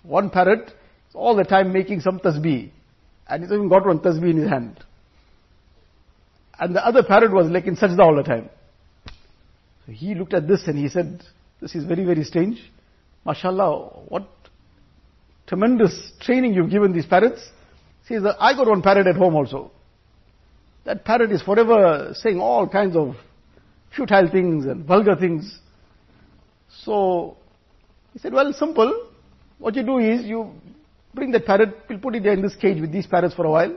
One 0.02 0.28
parrot 0.28 0.70
all 1.16 1.34
the 1.34 1.44
time 1.44 1.72
making 1.72 2.00
some 2.00 2.20
tasbih. 2.20 2.70
And 3.28 3.42
he's 3.42 3.52
even 3.52 3.68
got 3.68 3.86
one 3.86 3.98
tasbih 3.98 4.30
in 4.30 4.36
his 4.38 4.48
hand. 4.48 4.78
And 6.58 6.74
the 6.74 6.86
other 6.86 7.02
parrot 7.02 7.32
was 7.32 7.48
like 7.48 7.66
in 7.66 7.76
sajda 7.76 7.98
all 7.98 8.16
the 8.16 8.22
time. 8.22 8.48
So 9.84 9.92
he 9.92 10.14
looked 10.14 10.34
at 10.34 10.46
this 10.46 10.66
and 10.66 10.78
he 10.78 10.88
said, 10.88 11.22
this 11.60 11.74
is 11.74 11.84
very, 11.84 12.04
very 12.04 12.24
strange. 12.24 12.58
MashaAllah, 13.26 14.10
what 14.10 14.28
tremendous 15.46 16.12
training 16.20 16.54
you've 16.54 16.70
given 16.70 16.92
these 16.92 17.06
parrots. 17.06 17.50
See, 18.08 18.16
I 18.16 18.54
got 18.54 18.68
one 18.68 18.82
parrot 18.82 19.06
at 19.06 19.16
home 19.16 19.34
also. 19.34 19.70
That 20.84 21.04
parrot 21.04 21.32
is 21.32 21.42
forever 21.42 22.12
saying 22.14 22.40
all 22.40 22.68
kinds 22.68 22.96
of 22.96 23.16
futile 23.94 24.30
things 24.30 24.66
and 24.66 24.84
vulgar 24.84 25.16
things. 25.16 25.58
So, 26.84 27.36
he 28.12 28.18
said, 28.18 28.32
well, 28.32 28.52
simple. 28.52 29.08
What 29.58 29.74
you 29.74 29.82
do 29.82 29.98
is 29.98 30.24
you 30.24 30.52
bring 31.16 31.32
that 31.32 31.46
parrot, 31.46 31.74
we'll 31.88 31.98
put 31.98 32.14
it 32.14 32.22
there 32.22 32.34
in 32.34 32.42
this 32.42 32.54
cage 32.54 32.80
with 32.80 32.92
these 32.92 33.06
parrots 33.06 33.34
for 33.34 33.46
a 33.46 33.50
while. 33.50 33.76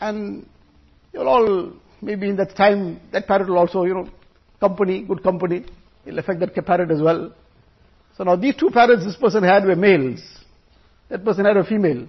And 0.00 0.46
you'll 1.14 1.28
all, 1.28 1.72
maybe 2.02 2.28
in 2.28 2.36
that 2.36 2.54
time, 2.56 3.00
that 3.12 3.26
parrot 3.26 3.48
will 3.48 3.58
also, 3.58 3.84
you 3.84 3.94
know, 3.94 4.08
company, 4.60 5.02
good 5.02 5.22
company. 5.22 5.64
It'll 6.04 6.18
affect 6.18 6.40
that 6.40 6.54
parrot 6.66 6.90
as 6.90 7.00
well. 7.00 7.32
So 8.16 8.24
now 8.24 8.36
these 8.36 8.56
two 8.56 8.70
parrots 8.70 9.04
this 9.04 9.16
person 9.16 9.44
had 9.44 9.64
were 9.64 9.76
males. 9.76 10.20
That 11.08 11.24
person 11.24 11.44
had 11.44 11.56
a 11.56 11.64
female. 11.64 12.08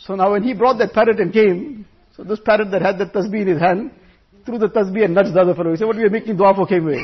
So 0.00 0.16
now 0.16 0.32
when 0.32 0.42
he 0.42 0.52
brought 0.52 0.78
that 0.78 0.92
parrot 0.92 1.20
and 1.20 1.32
came, 1.32 1.86
so 2.16 2.24
this 2.24 2.40
parrot 2.44 2.70
that 2.72 2.82
had 2.82 2.98
the 2.98 3.06
tasbih 3.06 3.42
in 3.42 3.48
his 3.48 3.60
hand, 3.60 3.90
threw 4.44 4.58
the 4.58 4.68
tasbih 4.68 5.04
and 5.04 5.14
nudged 5.14 5.32
the 5.32 5.40
other 5.40 5.54
fellow. 5.54 5.70
He 5.70 5.76
said, 5.76 5.86
what 5.86 5.96
are 5.96 6.00
you 6.00 6.10
making 6.10 6.36
dua 6.36 6.54
for 6.54 6.66
came 6.66 6.86
away? 6.86 7.02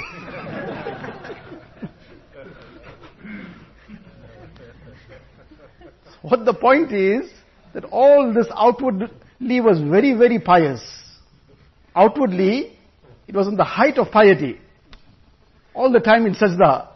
What 6.22 6.44
the 6.44 6.54
point 6.54 6.92
is, 6.92 7.30
that 7.74 7.84
all 7.84 8.32
this 8.34 8.46
outwardly 8.54 9.60
was 9.60 9.80
very, 9.80 10.12
very 10.14 10.38
pious. 10.38 10.82
Outwardly, 11.94 12.76
it 13.26 13.34
was 13.34 13.46
in 13.46 13.56
the 13.56 13.64
height 13.64 13.98
of 13.98 14.10
piety. 14.10 14.60
All 15.74 15.90
the 15.92 16.00
time 16.00 16.26
in 16.26 16.34
sajda 16.34 16.88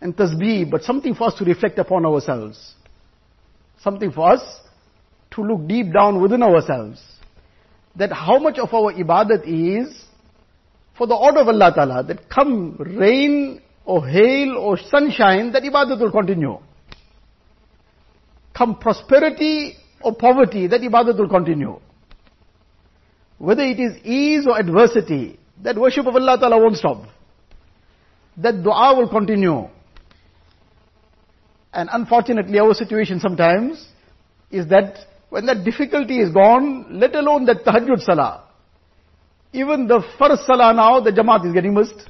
and 0.00 0.16
tasbih, 0.16 0.70
but 0.70 0.82
something 0.82 1.14
for 1.14 1.28
us 1.28 1.34
to 1.38 1.44
reflect 1.44 1.78
upon 1.78 2.06
ourselves. 2.06 2.74
Something 3.82 4.10
for 4.10 4.32
us 4.32 4.42
to 5.32 5.42
look 5.42 5.66
deep 5.68 5.92
down 5.92 6.20
within 6.20 6.42
ourselves. 6.42 7.02
That 7.96 8.12
how 8.12 8.38
much 8.38 8.58
of 8.58 8.72
our 8.74 8.92
ibadat 8.92 9.46
is 9.46 10.04
for 10.96 11.06
the 11.06 11.14
order 11.14 11.40
of 11.40 11.48
Allah 11.48 11.72
Ta'ala, 11.74 12.02
that 12.04 12.28
come 12.28 12.76
rain 12.78 13.60
or 13.84 14.06
hail 14.06 14.56
or 14.56 14.78
sunshine, 14.78 15.52
that 15.52 15.62
ibadat 15.62 16.00
will 16.00 16.10
continue. 16.10 16.58
Come 18.56 18.78
prosperity 18.78 19.76
or 20.00 20.14
poverty, 20.14 20.66
that 20.66 20.80
ibadat 20.80 21.18
will 21.18 21.28
continue. 21.28 21.78
Whether 23.38 23.64
it 23.64 23.78
is 23.78 23.98
ease 24.02 24.46
or 24.46 24.58
adversity, 24.58 25.38
that 25.62 25.76
worship 25.76 26.06
of 26.06 26.14
Allah 26.14 26.38
Ta'ala 26.38 26.58
won't 26.58 26.76
stop. 26.76 27.04
That 28.38 28.62
dua 28.62 28.94
will 28.96 29.08
continue. 29.08 29.68
And 31.72 31.90
unfortunately 31.92 32.58
our 32.58 32.72
situation 32.72 33.20
sometimes 33.20 33.86
is 34.50 34.66
that 34.68 35.00
when 35.28 35.44
that 35.46 35.64
difficulty 35.64 36.20
is 36.20 36.32
gone, 36.32 36.98
let 36.98 37.14
alone 37.14 37.44
that 37.46 37.64
tahajjud 37.64 38.02
salah, 38.02 38.44
even 39.52 39.86
the 39.86 40.02
first 40.18 40.46
salah 40.46 40.72
now, 40.72 41.00
the 41.00 41.10
jamaat 41.10 41.46
is 41.46 41.52
getting 41.52 41.74
missed. 41.74 42.08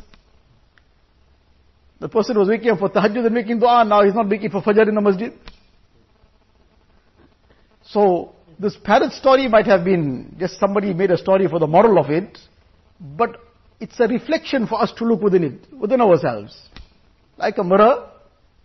The 1.99 2.09
person 2.09 2.38
was 2.38 2.49
waking 2.49 2.71
up 2.71 2.79
for 2.79 2.88
tahajjud 2.88 3.25
and 3.26 3.35
making 3.35 3.59
dua, 3.59 3.85
now 3.85 4.05
he's 4.05 4.15
not 4.15 4.29
making 4.29 4.50
for 4.50 4.62
fajr 4.62 4.88
in 4.88 4.95
the 4.95 5.00
masjid. 5.00 5.33
So, 7.97 8.35
this 8.59 8.76
parrot 8.85 9.12
story 9.12 9.49
might 9.49 9.65
have 9.65 9.83
been 9.83 10.37
just 10.38 10.61
somebody 10.61 10.93
made 10.93 11.11
a 11.11 11.17
story 11.17 11.49
for 11.49 11.59
the 11.59 11.67
moral 11.67 11.99
of 11.99 12.11
it, 12.11 12.38
but 13.00 13.38
it's 13.81 13.99
a 13.99 14.07
reflection 14.07 14.67
for 14.67 14.83
us 14.83 14.93
to 14.99 15.07
look 15.07 15.23
within 15.23 15.43
it, 15.43 15.73
within 15.73 16.03
ourselves. 16.03 16.61
Like 17.38 17.57
a 17.57 17.65
mirror 17.65 18.11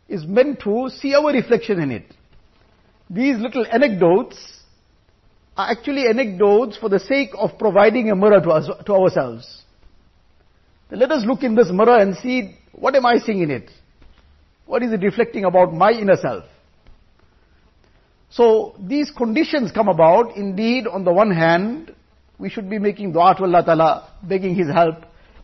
is 0.09 0.25
meant 0.25 0.59
to 0.63 0.89
see 0.89 1.15
our 1.15 1.31
reflection 1.31 1.79
in 1.79 1.91
it. 1.91 2.13
These 3.09 3.38
little 3.38 3.65
anecdotes 3.71 4.35
are 5.55 5.71
actually 5.71 6.07
anecdotes 6.07 6.75
for 6.75 6.89
the 6.89 7.00
sake 7.00 7.29
of 7.38 7.57
providing 7.57 8.11
a 8.11 8.15
mirror 8.17 8.41
to 8.41 8.50
us, 8.50 8.69
to 8.85 8.93
ourselves. 8.93 9.63
let 10.89 11.09
us 11.09 11.23
look 11.25 11.43
in 11.43 11.55
this 11.55 11.71
mirror 11.71 12.00
and 12.00 12.17
see 12.17 12.57
what 12.73 12.95
am 12.95 13.05
I 13.05 13.19
seeing 13.19 13.43
in 13.43 13.51
it? 13.51 13.71
What 14.65 14.83
is 14.83 14.91
it 14.91 15.01
reflecting 15.01 15.45
about 15.45 15.73
my 15.73 15.91
inner 15.91 16.17
self? 16.17 16.43
So 18.31 18.75
these 18.79 19.11
conditions 19.11 19.71
come 19.71 19.89
about. 19.89 20.38
Indeed, 20.38 20.88
on 20.88 21.03
the 21.03 21.11
one 21.11 21.31
hand, 21.31 21.93
we 22.39 22.50
should 22.50 22.69
be 22.69 22.79
making 22.79 23.11
dua 23.11 23.35
to 23.35 23.43
Allah 23.43 23.63
Ta'ala, 23.63 24.13
begging 24.23 24.55
His 24.55 24.67
help, 24.67 24.95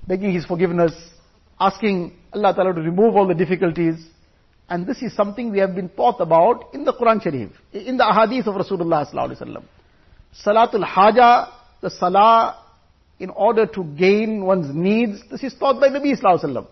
begging 0.08 0.34
His 0.34 0.46
forgiveness, 0.46 0.94
asking 1.60 2.14
Allah 2.34 2.54
Ta'ala 2.56 2.74
to 2.74 2.82
remove 2.82 3.16
all 3.16 3.28
the 3.28 3.36
difficulties. 3.36 3.96
And 4.70 4.88
this 4.88 5.02
is 5.02 5.16
something 5.16 5.52
we 5.52 5.60
have 5.60 5.76
been 5.76 5.90
taught 5.90 6.20
about 6.20 6.74
in 6.74 6.84
the 6.84 6.94
Quran 6.94 7.22
Sharif, 7.22 7.52
in 7.72 7.98
the 7.98 8.04
ahadith 8.04 8.48
of 8.48 8.56
Rasulullah 8.56 9.10
Sallallahu 9.10 9.32
Alaihi 9.32 9.42
Wasallam. 9.42 9.64
Salatul 10.46 10.84
Haja, 10.84 11.48
the 11.82 11.90
Salah, 11.90 12.64
in 13.20 13.30
order 13.30 13.66
to 13.66 13.84
gain 13.84 14.46
one's 14.46 14.74
needs, 14.74 15.22
this 15.32 15.44
is 15.44 15.54
taught 15.56 15.80
by 15.80 15.90
Nabi 15.90 16.20
Sallallahu 16.20 16.44
Alaihi 16.44 16.46
Wasallam. 16.46 16.68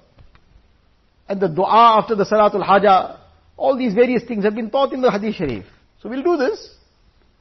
And 1.27 1.41
the 1.41 1.47
dua 1.47 1.99
after 1.99 2.15
the 2.15 2.25
Salatul 2.25 2.63
Haja, 2.63 3.19
all 3.57 3.77
these 3.77 3.93
various 3.93 4.23
things 4.23 4.43
have 4.43 4.55
been 4.55 4.69
taught 4.69 4.93
in 4.93 5.01
the 5.01 5.11
Hadith 5.11 5.35
Sharif. 5.35 5.65
So 6.05 6.11
we'll 6.11 6.21
do 6.21 6.37
this, 6.37 6.69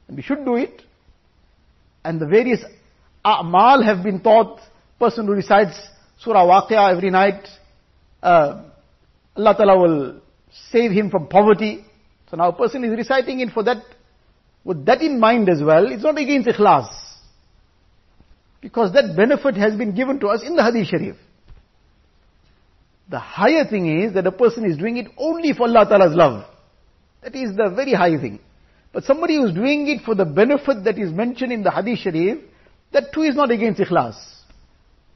and 0.08 0.16
we 0.16 0.22
should 0.22 0.42
do 0.42 0.56
it. 0.56 0.80
And 2.02 2.18
the 2.18 2.24
various 2.24 2.64
a'mal 3.22 3.84
have 3.84 4.02
been 4.02 4.20
taught. 4.22 4.58
Person 4.98 5.26
who 5.26 5.32
recites 5.32 5.78
Surah 6.18 6.46
Waqia 6.46 6.96
every 6.96 7.10
night, 7.10 7.46
uh, 8.22 8.62
Allah 9.36 9.54
Ta'ala 9.54 9.78
will 9.78 10.20
save 10.70 10.92
him 10.92 11.10
from 11.10 11.26
poverty. 11.26 11.84
So 12.30 12.38
now 12.38 12.48
a 12.48 12.52
person 12.54 12.84
is 12.84 12.96
reciting 12.96 13.40
it 13.40 13.50
for 13.50 13.62
that, 13.64 13.84
with 14.64 14.86
that 14.86 15.02
in 15.02 15.20
mind 15.20 15.50
as 15.50 15.62
well. 15.62 15.92
It's 15.92 16.02
not 16.02 16.16
against 16.16 16.48
ikhlas. 16.48 16.88
Because 18.62 18.94
that 18.94 19.14
benefit 19.14 19.56
has 19.56 19.76
been 19.76 19.94
given 19.94 20.20
to 20.20 20.28
us 20.28 20.42
in 20.42 20.56
the 20.56 20.64
Hadith 20.64 20.88
Sharif. 20.88 21.16
The 23.10 23.18
higher 23.18 23.66
thing 23.66 24.04
is 24.04 24.14
that 24.14 24.26
a 24.26 24.32
person 24.32 24.64
is 24.64 24.78
doing 24.78 24.96
it 24.96 25.08
only 25.18 25.52
for 25.52 25.64
Allah 25.64 25.84
Ta'ala's 25.86 26.16
love. 26.16 26.46
That 27.22 27.34
is 27.34 27.54
the 27.54 27.70
very 27.76 27.92
high 27.92 28.18
thing. 28.18 28.40
But 28.94 29.02
somebody 29.02 29.34
who's 29.36 29.52
doing 29.52 29.88
it 29.88 30.02
for 30.04 30.14
the 30.14 30.24
benefit 30.24 30.84
that 30.84 30.96
is 30.96 31.10
mentioned 31.10 31.52
in 31.52 31.64
the 31.64 31.70
Hadith 31.72 31.98
Sharif, 31.98 32.38
that 32.92 33.12
too 33.12 33.22
is 33.22 33.34
not 33.34 33.50
against 33.50 33.80
ikhlas. 33.80 34.14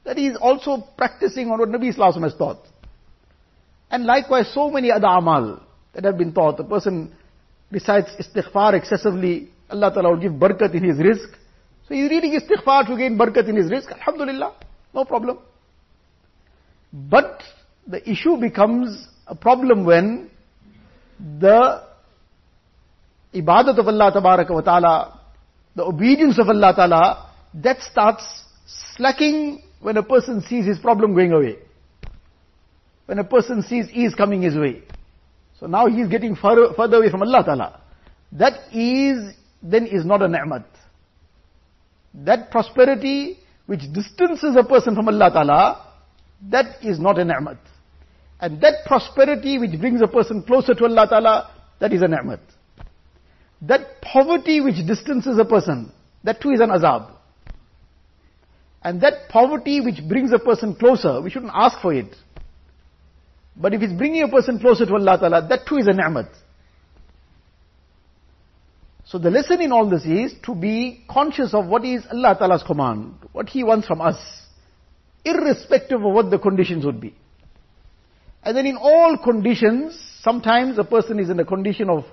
That 0.03 0.17
is 0.17 0.35
also 0.35 0.83
practicing 0.97 1.49
on 1.49 1.59
what 1.59 1.69
Nabi 1.69 1.89
Islam 1.89 2.23
has 2.23 2.35
taught. 2.35 2.59
And 3.89 4.05
likewise, 4.05 4.53
so 4.53 4.69
many 4.69 4.91
other 4.91 5.07
amal 5.07 5.63
that 5.93 6.03
have 6.03 6.17
been 6.17 6.33
taught. 6.33 6.59
A 6.59 6.63
person 6.65 7.15
recites 7.71 8.09
istighfar 8.19 8.73
excessively, 8.73 9.49
Allah 9.69 9.93
Ta'ala 9.93 10.09
will 10.09 10.21
give 10.21 10.33
barakat 10.33 10.75
in 10.75 10.83
his 10.83 10.97
rizq. 10.97 11.31
So 11.87 11.95
he's 11.95 12.09
reading 12.09 12.37
istighfar 12.37 12.85
to 12.87 12.97
gain 12.97 13.17
barakat 13.17 13.47
in 13.47 13.55
his 13.55 13.71
rizq. 13.71 13.93
Alhamdulillah, 13.93 14.55
no 14.93 15.05
problem. 15.05 15.39
But 16.91 17.43
the 17.87 18.07
issue 18.09 18.35
becomes 18.35 19.07
a 19.25 19.35
problem 19.35 19.85
when 19.85 20.29
the 21.39 21.88
ibadat 23.33 23.77
of 23.77 23.87
Allah 23.87 24.11
wa 24.49 24.61
ta'ala, 24.61 25.19
the 25.75 25.83
obedience 25.83 26.39
of 26.39 26.49
Allah 26.49 26.73
ta'ala, 26.75 27.31
that 27.55 27.81
starts 27.81 28.43
slacking 28.95 29.61
when 29.81 29.97
a 29.97 30.03
person 30.03 30.41
sees 30.41 30.65
his 30.65 30.77
problem 30.79 31.13
going 31.13 31.31
away. 31.31 31.57
When 33.05 33.19
a 33.19 33.23
person 33.23 33.63
sees 33.63 33.89
ease 33.91 34.13
coming 34.13 34.41
his 34.41 34.55
way. 34.55 34.83
So 35.59 35.65
now 35.65 35.87
he 35.87 36.01
is 36.01 36.09
getting 36.09 36.35
further, 36.35 36.73
further 36.75 36.97
away 36.97 37.09
from 37.09 37.21
Allah 37.21 37.43
ta'ala. 37.43 37.81
That 38.33 38.73
ease 38.73 39.33
then 39.61 39.87
is 39.87 40.05
not 40.05 40.21
a 40.21 40.27
ni'mat. 40.27 40.65
That 42.13 42.51
prosperity 42.51 43.39
which 43.65 43.81
distances 43.93 44.55
a 44.57 44.63
person 44.63 44.95
from 44.95 45.07
Allah 45.09 45.29
ta'ala, 45.31 45.85
that 46.49 46.83
is 46.83 46.99
not 46.99 47.19
a 47.19 47.25
ni'mat. 47.25 47.57
And 48.39 48.61
that 48.61 48.85
prosperity 48.85 49.57
which 49.57 49.79
brings 49.79 50.01
a 50.01 50.07
person 50.07 50.43
closer 50.43 50.73
to 50.73 50.85
Allah 50.85 51.07
ta'ala, 51.09 51.51
that 51.79 51.93
is 51.93 52.01
a 52.01 52.07
ni'mat. 52.07 52.39
That 53.61 54.01
poverty 54.01 54.61
which 54.61 54.85
distances 54.87 55.37
a 55.37 55.45
person, 55.45 55.91
that 56.23 56.41
too 56.41 56.51
is 56.51 56.61
an 56.61 56.69
azab. 56.69 57.11
And 58.81 59.01
that 59.01 59.29
poverty 59.29 59.81
which 59.81 60.01
brings 60.07 60.31
a 60.31 60.39
person 60.39 60.75
closer, 60.75 61.21
we 61.21 61.29
shouldn't 61.29 61.51
ask 61.53 61.79
for 61.81 61.93
it. 61.93 62.15
But 63.55 63.73
if 63.73 63.81
it's 63.81 63.93
bringing 63.93 64.23
a 64.23 64.29
person 64.29 64.59
closer 64.59 64.85
to 64.85 64.93
Allah 64.93 65.17
Ta'ala, 65.19 65.47
that 65.49 65.67
too 65.67 65.77
is 65.77 65.87
a 65.87 65.93
ni'mat. 65.93 66.29
So 69.05 69.17
the 69.17 69.31
lesson 69.31 69.59
in 69.59 69.71
all 69.71 69.89
this 69.89 70.05
is 70.05 70.33
to 70.43 70.55
be 70.55 71.03
conscious 71.09 71.53
of 71.53 71.65
what 71.65 71.83
is 71.83 72.05
Allah 72.11 72.35
Ta'ala's 72.37 72.63
command, 72.63 73.15
what 73.33 73.49
He 73.49 73.63
wants 73.63 73.87
from 73.87 73.99
us, 73.99 74.17
irrespective 75.25 75.97
of 75.97 76.13
what 76.13 76.29
the 76.29 76.39
conditions 76.39 76.85
would 76.85 77.01
be. 77.01 77.15
And 78.43 78.55
then 78.55 78.65
in 78.65 78.77
all 78.77 79.17
conditions, 79.17 79.99
sometimes 80.21 80.77
a 80.77 80.83
person 80.83 81.19
is 81.19 81.29
in 81.29 81.39
a 81.39 81.45
condition 81.45 81.89
of 81.89 82.05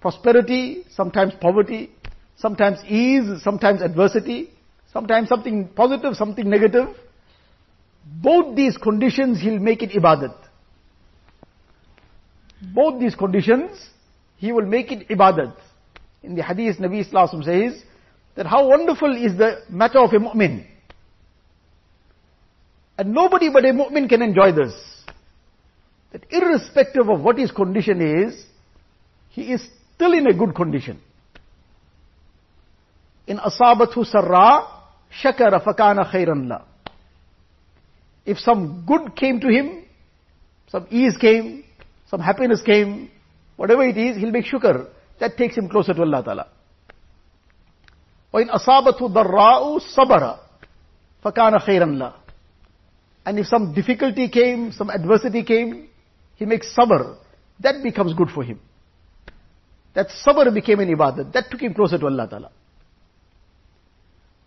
prosperity, 0.00 0.84
sometimes 0.90 1.32
poverty, 1.40 1.90
sometimes 2.36 2.78
ease, 2.88 3.42
sometimes 3.42 3.82
adversity, 3.82 4.50
sometimes 4.92 5.28
something 5.28 5.68
positive, 5.68 6.14
something 6.14 6.48
negative. 6.48 6.88
Both 8.22 8.56
these 8.56 8.76
conditions, 8.76 9.40
he'll 9.40 9.58
make 9.58 9.82
it 9.82 9.90
ibadat. 9.90 10.34
Both 12.74 13.00
these 13.00 13.14
conditions, 13.14 13.88
he 14.36 14.52
will 14.52 14.66
make 14.66 14.90
it 14.90 15.08
ibadat. 15.08 15.54
In 16.22 16.34
the 16.34 16.42
hadith, 16.42 16.78
Nabi 16.78 17.00
Islam 17.00 17.42
says 17.42 17.82
that 18.36 18.46
how 18.46 18.68
wonderful 18.68 19.14
is 19.16 19.36
the 19.36 19.62
matter 19.68 19.98
of 19.98 20.12
a 20.12 20.18
mu'min. 20.18 20.66
And 22.98 23.14
nobody 23.14 23.50
but 23.50 23.64
a 23.64 23.68
mu'min 23.68 24.08
can 24.08 24.22
enjoy 24.22 24.52
this. 24.52 24.74
That 26.12 26.24
irrespective 26.30 27.08
of 27.08 27.20
what 27.20 27.38
his 27.38 27.50
condition 27.50 28.00
is, 28.00 28.44
he 29.30 29.52
is 29.52 29.66
still 29.99 30.13
in 30.13 30.27
a 30.27 30.33
good 30.33 30.55
condition. 30.55 30.99
In 33.27 33.37
asabathu 33.37 34.05
sarra, 34.05 34.67
shakara 35.23 35.63
fakana 35.63 36.11
khairan 36.11 36.47
la. 36.47 36.61
If 38.25 38.39
some 38.39 38.83
good 38.87 39.15
came 39.15 39.39
to 39.39 39.47
him, 39.47 39.83
some 40.67 40.87
ease 40.89 41.15
came, 41.17 41.63
some 42.09 42.19
happiness 42.19 42.61
came, 42.61 43.09
whatever 43.55 43.83
it 43.83 43.97
is, 43.97 44.17
he'll 44.17 44.31
make 44.31 44.45
shukr. 44.45 44.87
That 45.19 45.37
takes 45.37 45.55
him 45.55 45.69
closer 45.69 45.93
to 45.93 46.01
Allah 46.01 46.23
Ta'ala. 46.23 46.47
وإن 48.33 48.49
أصابته 48.49 49.07
ضراء 49.07 49.79
صبر 49.79 50.39
فكان 51.23 51.59
خيرا 51.59 51.85
له. 51.85 52.13
And 53.25 53.39
if 53.39 53.47
some 53.47 53.73
difficulty 53.73 54.27
came, 54.29 54.71
some 54.71 54.89
adversity 54.89 55.43
came, 55.43 55.87
he 56.35 56.45
makes 56.45 56.75
sabr. 56.75 57.15
That 57.61 57.81
becomes 57.81 58.13
good 58.13 58.29
for 58.29 58.43
him. 58.43 58.59
That 59.93 60.07
sabr 60.25 60.53
became 60.53 60.79
an 60.79 60.89
ibadat. 60.89 61.31
That 61.33 61.49
took 61.49 61.61
him 61.61 61.73
closer 61.73 61.97
to 61.97 62.05
Allah 62.05 62.27
Ta'ala. 62.29 62.51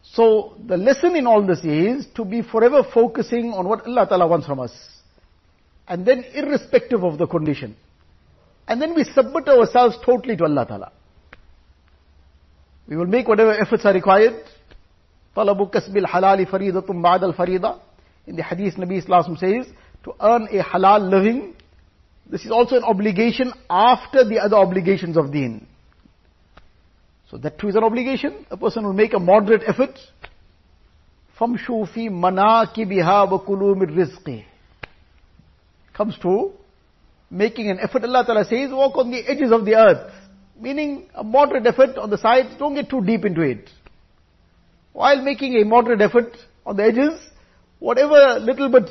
So 0.03 0.55
the 0.67 0.77
lesson 0.77 1.17
in 1.17 1.27
all 1.27 1.47
this 1.47 1.65
is 1.65 2.07
to 2.15 2.25
be 2.25 2.43
forever 2.43 2.83
focusing 2.83 3.53
on 3.53 3.69
what 3.69 3.87
Allah 3.87 4.07
Ta'ala 4.07 4.27
wants 4.27 4.47
from 4.47 4.61
us. 4.61 4.73
And 5.87 6.05
then 6.05 6.25
irrespective 6.35 7.03
of 7.03 7.19
the 7.19 7.27
condition. 7.27 7.77
And 8.67 8.81
then 8.81 8.95
we 8.95 9.05
submit 9.05 9.49
ourselves 9.49 9.97
totally 10.05 10.37
to 10.37 10.45
Allah 10.45 10.67
Ta'ala. 10.67 10.93
We 12.87 12.97
will 12.97 13.07
make 13.07 13.29
whatever 13.29 13.53
efforts 13.53 13.85
are 13.85 13.95
required. 13.95 14.45
طلب 15.37 15.71
كسب 15.71 15.97
الحلال 15.97 16.47
فريضة 16.47 17.03
بعد 17.03 17.25
الفريضة. 17.25 17.79
In 18.27 18.37
the 18.37 18.43
hadith 18.43 18.75
Nabi 18.75 18.99
Islam 18.99 19.37
says, 19.37 19.67
to 20.05 20.13
earn 20.21 20.49
a 20.51 20.63
halal 20.63 21.09
living 21.09 21.55
this 22.31 22.45
is 22.45 22.51
also 22.51 22.77
an 22.77 22.85
obligation 22.85 23.53
after 23.71 24.25
the 24.25 24.39
other 24.39 24.57
obligations 24.57 25.17
of 25.17 25.33
deen. 25.33 25.67
So 27.31 27.39
that 27.39 27.59
too 27.59 27.69
is 27.69 27.77
an 27.77 27.85
obligation. 27.85 28.47
A 28.51 28.57
person 28.57 28.85
will 28.85 28.93
make 28.93 29.15
a 29.15 29.19
moderate 29.19 29.63
effort. 29.67 29.99
فَمْشُوا 31.39 31.95
فِي 31.95 32.11
مَنَاكِبِهَا 32.11 33.31
وَكُلُوا 33.31 33.77
مِنْ 33.77 33.97
رِزْقِهِ 33.97 34.45
Comes 35.95 36.19
to 36.19 36.53
making 37.31 37.71
an 37.71 37.79
effort. 37.81 38.05
Allah 38.05 38.25
Ta'ala 38.25 38.45
says, 38.45 38.71
walk 38.71 38.97
on 38.97 39.11
the 39.11 39.21
edges 39.27 39.53
of 39.53 39.65
the 39.65 39.77
earth. 39.77 40.13
Meaning 40.61 41.09
a 41.15 41.23
moderate 41.23 41.67
effort 41.67 41.97
on 41.97 42.11
the 42.11 42.19
sides, 42.19 42.49
don't 42.59 42.75
get 42.75 42.91
too 42.91 43.01
deep 43.01 43.25
into 43.25 43.43
it. 43.43 43.71
While 44.93 45.23
making 45.23 45.55
a 45.57 45.65
moderate 45.65 46.01
effort 46.01 46.33
on 46.67 46.77
the 46.77 46.85
edges, 46.85 47.13
whatever 47.79 48.41
little 48.41 48.69
bit 48.69 48.91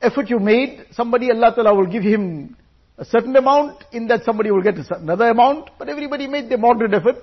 effort 0.00 0.30
you 0.30 0.38
made, 0.38 0.86
somebody 0.92 1.30
Allah 1.30 1.52
Ta'ala 1.54 1.74
will 1.74 1.86
give 1.86 2.02
him 2.02 2.56
a 2.96 3.04
certain 3.04 3.34
amount, 3.36 3.84
in 3.92 4.08
that 4.08 4.24
somebody 4.24 4.50
will 4.50 4.62
get 4.62 4.74
another 4.90 5.28
amount, 5.28 5.70
but 5.78 5.88
everybody 5.88 6.26
made 6.26 6.48
their 6.48 6.58
moderate 6.58 6.94
effort. 6.94 7.16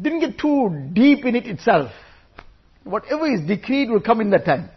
Didn't 0.00 0.20
get 0.20 0.38
too 0.38 0.90
deep 0.92 1.24
in 1.24 1.36
it 1.36 1.46
itself. 1.46 1.90
Whatever 2.82 3.26
is 3.26 3.40
decreed 3.46 3.88
will 3.88 4.00
come 4.00 4.20
in 4.20 4.30
that 4.30 4.44
time. 4.44 4.68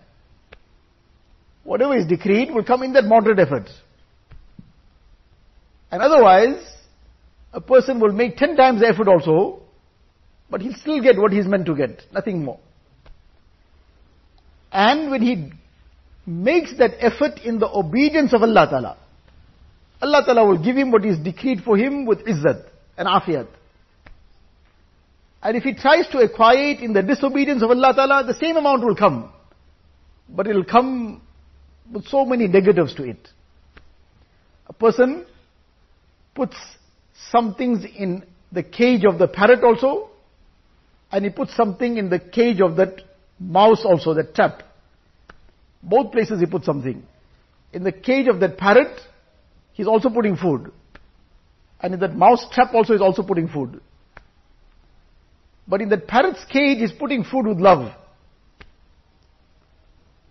Whatever 1.63 1.97
is 1.97 2.05
decreed 2.05 2.53
will 2.53 2.63
come 2.63 2.83
in 2.83 2.93
that 2.93 3.03
moderate 3.03 3.39
effort. 3.39 3.67
And 5.91 6.01
otherwise, 6.01 6.63
a 7.51 7.59
person 7.59 7.99
will 7.99 8.13
make 8.13 8.37
ten 8.37 8.55
times 8.55 8.79
the 8.79 8.87
effort 8.87 9.09
also, 9.09 9.61
but 10.49 10.61
he'll 10.61 10.73
still 10.75 11.01
get 11.01 11.17
what 11.17 11.33
he's 11.33 11.45
meant 11.45 11.65
to 11.65 11.75
get, 11.75 12.03
nothing 12.13 12.45
more. 12.45 12.59
And 14.71 15.11
when 15.11 15.21
he 15.21 15.51
makes 16.27 16.77
that 16.77 16.91
effort 16.99 17.39
in 17.43 17.57
the 17.57 17.69
obedience 17.69 18.33
of 18.33 18.43
Allah 18.43 18.67
Ta'ala, 18.69 18.97
Allah 20.01 20.23
Ta'ala 20.25 20.45
will 20.45 20.61
give 20.61 20.75
him 20.75 20.91
what 20.91 21.05
is 21.05 21.17
decreed 21.17 21.61
for 21.63 21.77
him 21.77 22.05
with 22.05 22.19
izzat 22.25 22.65
and 22.97 23.07
afiyat. 23.07 23.47
And 25.41 25.55
if 25.55 25.63
he 25.63 25.73
tries 25.73 26.07
to 26.09 26.19
acquire 26.19 26.71
it 26.71 26.79
in 26.81 26.93
the 26.93 27.01
disobedience 27.01 27.63
of 27.63 27.69
Allah 27.69 27.93
Ta'ala, 27.95 28.23
the 28.25 28.33
same 28.33 28.57
amount 28.57 28.83
will 28.83 28.95
come. 28.95 29.31
But 30.29 30.47
it 30.47 30.53
will 30.53 30.65
come 30.65 31.21
with 31.91 32.05
so 32.07 32.25
many 32.25 32.47
negatives 32.47 32.93
to 32.95 33.03
it. 33.03 33.29
A 34.67 34.73
person 34.73 35.25
puts 36.35 36.57
some 37.31 37.55
things 37.55 37.85
in 37.85 38.23
the 38.51 38.63
cage 38.63 39.05
of 39.05 39.17
the 39.17 39.27
parrot 39.27 39.63
also, 39.63 40.09
and 41.11 41.23
he 41.23 41.31
puts 41.31 41.55
something 41.55 41.97
in 41.97 42.09
the 42.09 42.19
cage 42.19 42.59
of 42.59 42.75
that 42.75 43.01
mouse 43.39 43.85
also, 43.85 44.13
that 44.13 44.35
trap. 44.35 44.63
Both 45.81 46.11
places 46.11 46.39
he 46.39 46.45
puts 46.45 46.65
something. 46.65 47.03
In 47.73 47.83
the 47.83 47.91
cage 47.91 48.27
of 48.27 48.39
that 48.39 48.57
parrot, 48.57 48.99
he's 49.73 49.87
also 49.87 50.09
putting 50.09 50.35
food. 50.35 50.71
And 51.79 51.93
in 51.93 51.99
that 51.99 52.15
mouse 52.15 52.45
trap 52.51 52.73
also 52.73 52.93
is 52.93 53.01
also 53.01 53.23
putting 53.23 53.47
food. 53.47 53.81
But 55.67 55.81
in 55.81 55.89
that 55.89 56.07
parrot's 56.07 56.43
cage, 56.45 56.79
he's 56.79 56.91
putting 56.91 57.23
food 57.23 57.45
with 57.45 57.59
love. 57.59 57.93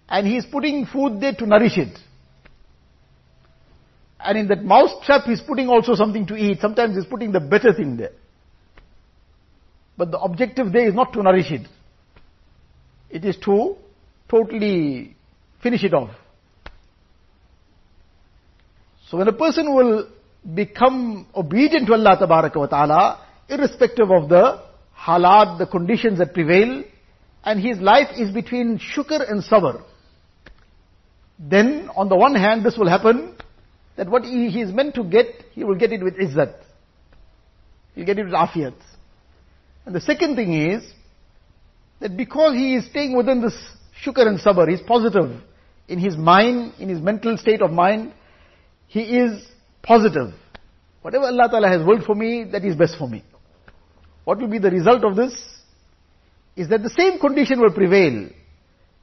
And 0.08 0.26
he's 0.26 0.46
putting 0.46 0.86
food 0.86 1.20
there 1.20 1.34
to 1.34 1.46
nourish 1.46 1.76
it. 1.76 1.98
And 4.18 4.38
in 4.38 4.48
that 4.48 4.64
mouse 4.64 4.92
trap, 5.04 5.22
he's 5.24 5.40
putting 5.40 5.68
also 5.68 5.94
something 5.94 6.26
to 6.26 6.36
eat. 6.36 6.60
Sometimes 6.60 6.96
he's 6.96 7.04
putting 7.04 7.32
the 7.32 7.40
better 7.40 7.72
thing 7.72 7.96
there. 7.96 8.12
But 9.96 10.10
the 10.10 10.18
objective 10.18 10.72
there 10.72 10.88
is 10.88 10.94
not 10.94 11.12
to 11.12 11.22
nourish 11.22 11.50
it. 11.50 11.68
It 13.10 13.24
is 13.24 13.36
to 13.44 13.76
totally 14.28 15.15
finish 15.66 15.82
it 15.82 15.94
off. 15.94 16.10
So 19.08 19.18
when 19.18 19.28
a 19.28 19.32
person 19.32 19.74
will 19.74 20.08
become 20.54 21.26
obedient 21.34 21.86
to 21.88 21.94
Allah 21.94 22.16
wa 22.20 22.66
ta'ala, 22.66 23.26
irrespective 23.48 24.10
of 24.10 24.28
the 24.28 24.62
halat, 24.96 25.58
the 25.58 25.66
conditions 25.66 26.18
that 26.18 26.34
prevail, 26.34 26.84
and 27.44 27.60
his 27.60 27.78
life 27.78 28.08
is 28.16 28.32
between 28.32 28.78
shukr 28.78 29.28
and 29.30 29.42
sabr. 29.42 29.82
Then, 31.38 31.90
on 31.96 32.08
the 32.08 32.16
one 32.16 32.34
hand, 32.34 32.64
this 32.64 32.76
will 32.76 32.88
happen, 32.88 33.36
that 33.96 34.08
what 34.08 34.24
he, 34.24 34.50
he 34.50 34.60
is 34.60 34.72
meant 34.72 34.94
to 34.94 35.04
get, 35.04 35.26
he 35.52 35.64
will 35.64 35.76
get 35.76 35.92
it 35.92 36.02
with 36.02 36.16
izzat. 36.16 36.54
He'll 37.94 38.06
get 38.06 38.18
it 38.18 38.24
with 38.24 38.34
afiyat. 38.34 38.74
And 39.84 39.94
the 39.94 40.00
second 40.00 40.36
thing 40.36 40.52
is, 40.52 40.82
that 42.00 42.16
because 42.16 42.54
he 42.54 42.74
is 42.74 42.86
staying 42.86 43.16
within 43.16 43.40
this 43.40 43.56
shukr 44.04 44.26
and 44.26 44.40
sabr, 44.40 44.68
he's 44.68 44.80
positive 44.80 45.40
in 45.88 45.98
his 45.98 46.16
mind, 46.16 46.74
in 46.78 46.88
his 46.88 47.00
mental 47.00 47.36
state 47.36 47.62
of 47.62 47.70
mind, 47.70 48.12
he 48.88 49.00
is 49.00 49.44
positive. 49.82 50.32
Whatever 51.02 51.26
Allah 51.26 51.48
Ta'ala 51.50 51.68
has 51.68 51.86
willed 51.86 52.04
for 52.04 52.14
me, 52.14 52.44
that 52.50 52.64
is 52.64 52.74
best 52.74 52.96
for 52.98 53.08
me. 53.08 53.22
What 54.24 54.38
will 54.38 54.48
be 54.48 54.58
the 54.58 54.70
result 54.70 55.04
of 55.04 55.14
this? 55.14 55.32
Is 56.56 56.68
that 56.70 56.82
the 56.82 56.90
same 56.90 57.18
condition 57.20 57.60
will 57.60 57.72
prevail, 57.72 58.28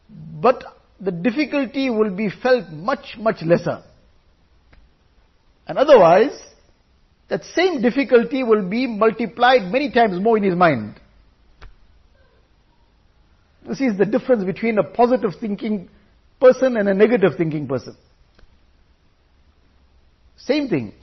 but 0.09 0.63
the 0.99 1.11
difficulty 1.11 1.89
will 1.89 2.13
be 2.13 2.29
felt 2.29 2.69
much, 2.69 3.15
much 3.17 3.37
lesser. 3.43 3.83
And 5.67 5.77
otherwise, 5.77 6.37
that 7.29 7.43
same 7.55 7.81
difficulty 7.81 8.43
will 8.43 8.67
be 8.67 8.85
multiplied 8.85 9.71
many 9.71 9.91
times 9.91 10.19
more 10.21 10.37
in 10.37 10.43
his 10.43 10.55
mind. 10.55 10.99
This 13.67 13.79
is 13.79 13.97
the 13.97 14.05
difference 14.05 14.43
between 14.43 14.77
a 14.77 14.83
positive 14.83 15.31
thinking 15.39 15.89
person 16.43 16.75
and 16.75 16.89
a 16.89 16.93
negative 16.93 17.31
thinking 17.37 17.67
person. 17.67 17.95
Same 20.35 20.67
thing. 20.67 20.93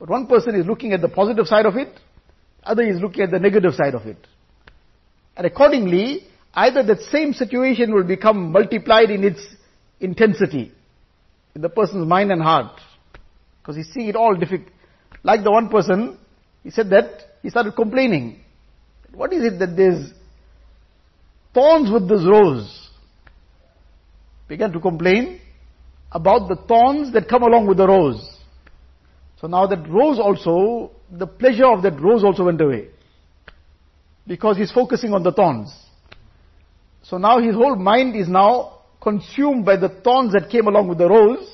But 0.00 0.10
one 0.10 0.26
person 0.26 0.56
is 0.56 0.66
looking 0.66 0.92
at 0.92 1.00
the 1.00 1.08
positive 1.08 1.46
side 1.46 1.66
of 1.66 1.76
it, 1.76 2.00
other 2.64 2.82
is 2.82 3.00
looking 3.00 3.22
at 3.22 3.30
the 3.30 3.38
negative 3.38 3.74
side 3.74 3.94
of 3.94 4.06
it. 4.06 4.16
And 5.36 5.46
accordingly, 5.46 6.26
either 6.52 6.82
that 6.82 7.00
same 7.12 7.32
situation 7.32 7.94
will 7.94 8.02
become 8.02 8.50
multiplied 8.50 9.10
in 9.10 9.22
its 9.22 9.40
intensity 10.00 10.72
in 11.54 11.62
the 11.62 11.68
person's 11.68 12.08
mind 12.08 12.32
and 12.32 12.42
heart. 12.42 12.80
Because 13.60 13.76
he's 13.76 13.92
seeing 13.92 14.08
it 14.08 14.16
all 14.16 14.34
difficult. 14.34 14.68
Like 15.22 15.44
the 15.44 15.52
one 15.52 15.68
person, 15.68 16.18
he 16.64 16.70
said 16.70 16.90
that, 16.90 17.38
he 17.42 17.50
started 17.50 17.76
complaining. 17.76 18.40
What 19.14 19.32
is 19.32 19.44
it 19.44 19.60
that 19.60 19.76
there's 19.76 20.10
thorns 21.54 21.88
with 21.88 22.08
this 22.08 22.26
rose? 22.26 22.81
Began 24.52 24.70
to 24.72 24.80
complain 24.80 25.40
about 26.12 26.46
the 26.46 26.56
thorns 26.68 27.10
that 27.14 27.26
come 27.26 27.42
along 27.42 27.66
with 27.68 27.78
the 27.78 27.88
rose. 27.88 28.22
So 29.40 29.46
now 29.46 29.66
that 29.66 29.88
rose 29.88 30.18
also, 30.18 30.90
the 31.10 31.26
pleasure 31.26 31.64
of 31.64 31.80
that 31.84 31.98
rose 31.98 32.22
also 32.22 32.44
went 32.44 32.60
away. 32.60 32.88
Because 34.26 34.58
he's 34.58 34.70
focusing 34.70 35.14
on 35.14 35.22
the 35.22 35.32
thorns. 35.32 35.74
So 37.02 37.16
now 37.16 37.38
his 37.38 37.54
whole 37.54 37.76
mind 37.76 38.14
is 38.14 38.28
now 38.28 38.80
consumed 39.00 39.64
by 39.64 39.78
the 39.78 39.88
thorns 39.88 40.34
that 40.34 40.50
came 40.50 40.66
along 40.66 40.86
with 40.86 40.98
the 40.98 41.08
rose. 41.08 41.50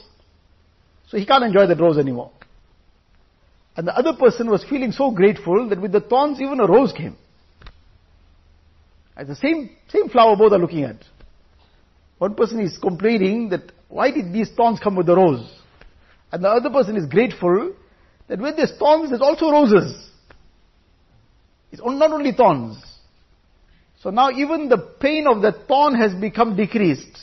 So 1.07 1.19
he 1.19 1.25
can't 1.25 1.45
enjoy 1.45 1.69
that 1.69 1.79
rose 1.79 1.99
anymore. 1.99 2.33
And 3.77 3.87
the 3.87 3.97
other 3.97 4.15
person 4.19 4.51
was 4.51 4.65
feeling 4.69 4.91
so 4.91 5.13
grateful 5.13 5.69
that 5.69 5.81
with 5.81 5.93
the 5.93 6.01
thorns 6.01 6.41
even 6.41 6.59
a 6.59 6.67
rose 6.67 6.93
came. 6.93 7.17
As 9.17 9.29
the 9.29 9.37
same, 9.37 9.71
same 9.87 10.09
flower 10.09 10.35
both 10.35 10.51
are 10.51 10.59
looking 10.59 10.83
at. 10.83 10.97
One 12.19 12.35
person 12.35 12.61
is 12.61 12.77
complaining 12.79 13.51
that 13.51 13.73
why 13.89 14.11
did 14.11 14.33
these 14.33 14.51
thorns 14.51 14.81
come 14.81 14.97
with 14.97 15.07
the 15.07 15.17
rose? 15.17 15.49
And 16.31 16.45
the 16.45 16.49
other 16.49 16.71
person 16.71 16.97
is 16.97 17.07
grateful 17.07 17.75
that 18.29 18.41
with 18.41 18.57
these 18.57 18.73
thorns 18.79 19.11
there's 19.11 19.23
also 19.23 19.51
roses. 19.51 20.11
It's 21.71 21.83
not 21.85 22.13
only 22.13 22.33
thorns. 22.33 22.83
So 24.03 24.11
now 24.11 24.31
even 24.31 24.69
the 24.69 24.79
pain 24.79 25.27
of 25.27 25.43
the 25.43 25.53
thorn 25.67 25.95
has 25.95 26.15
become 26.15 26.57
decreased. 26.57 27.19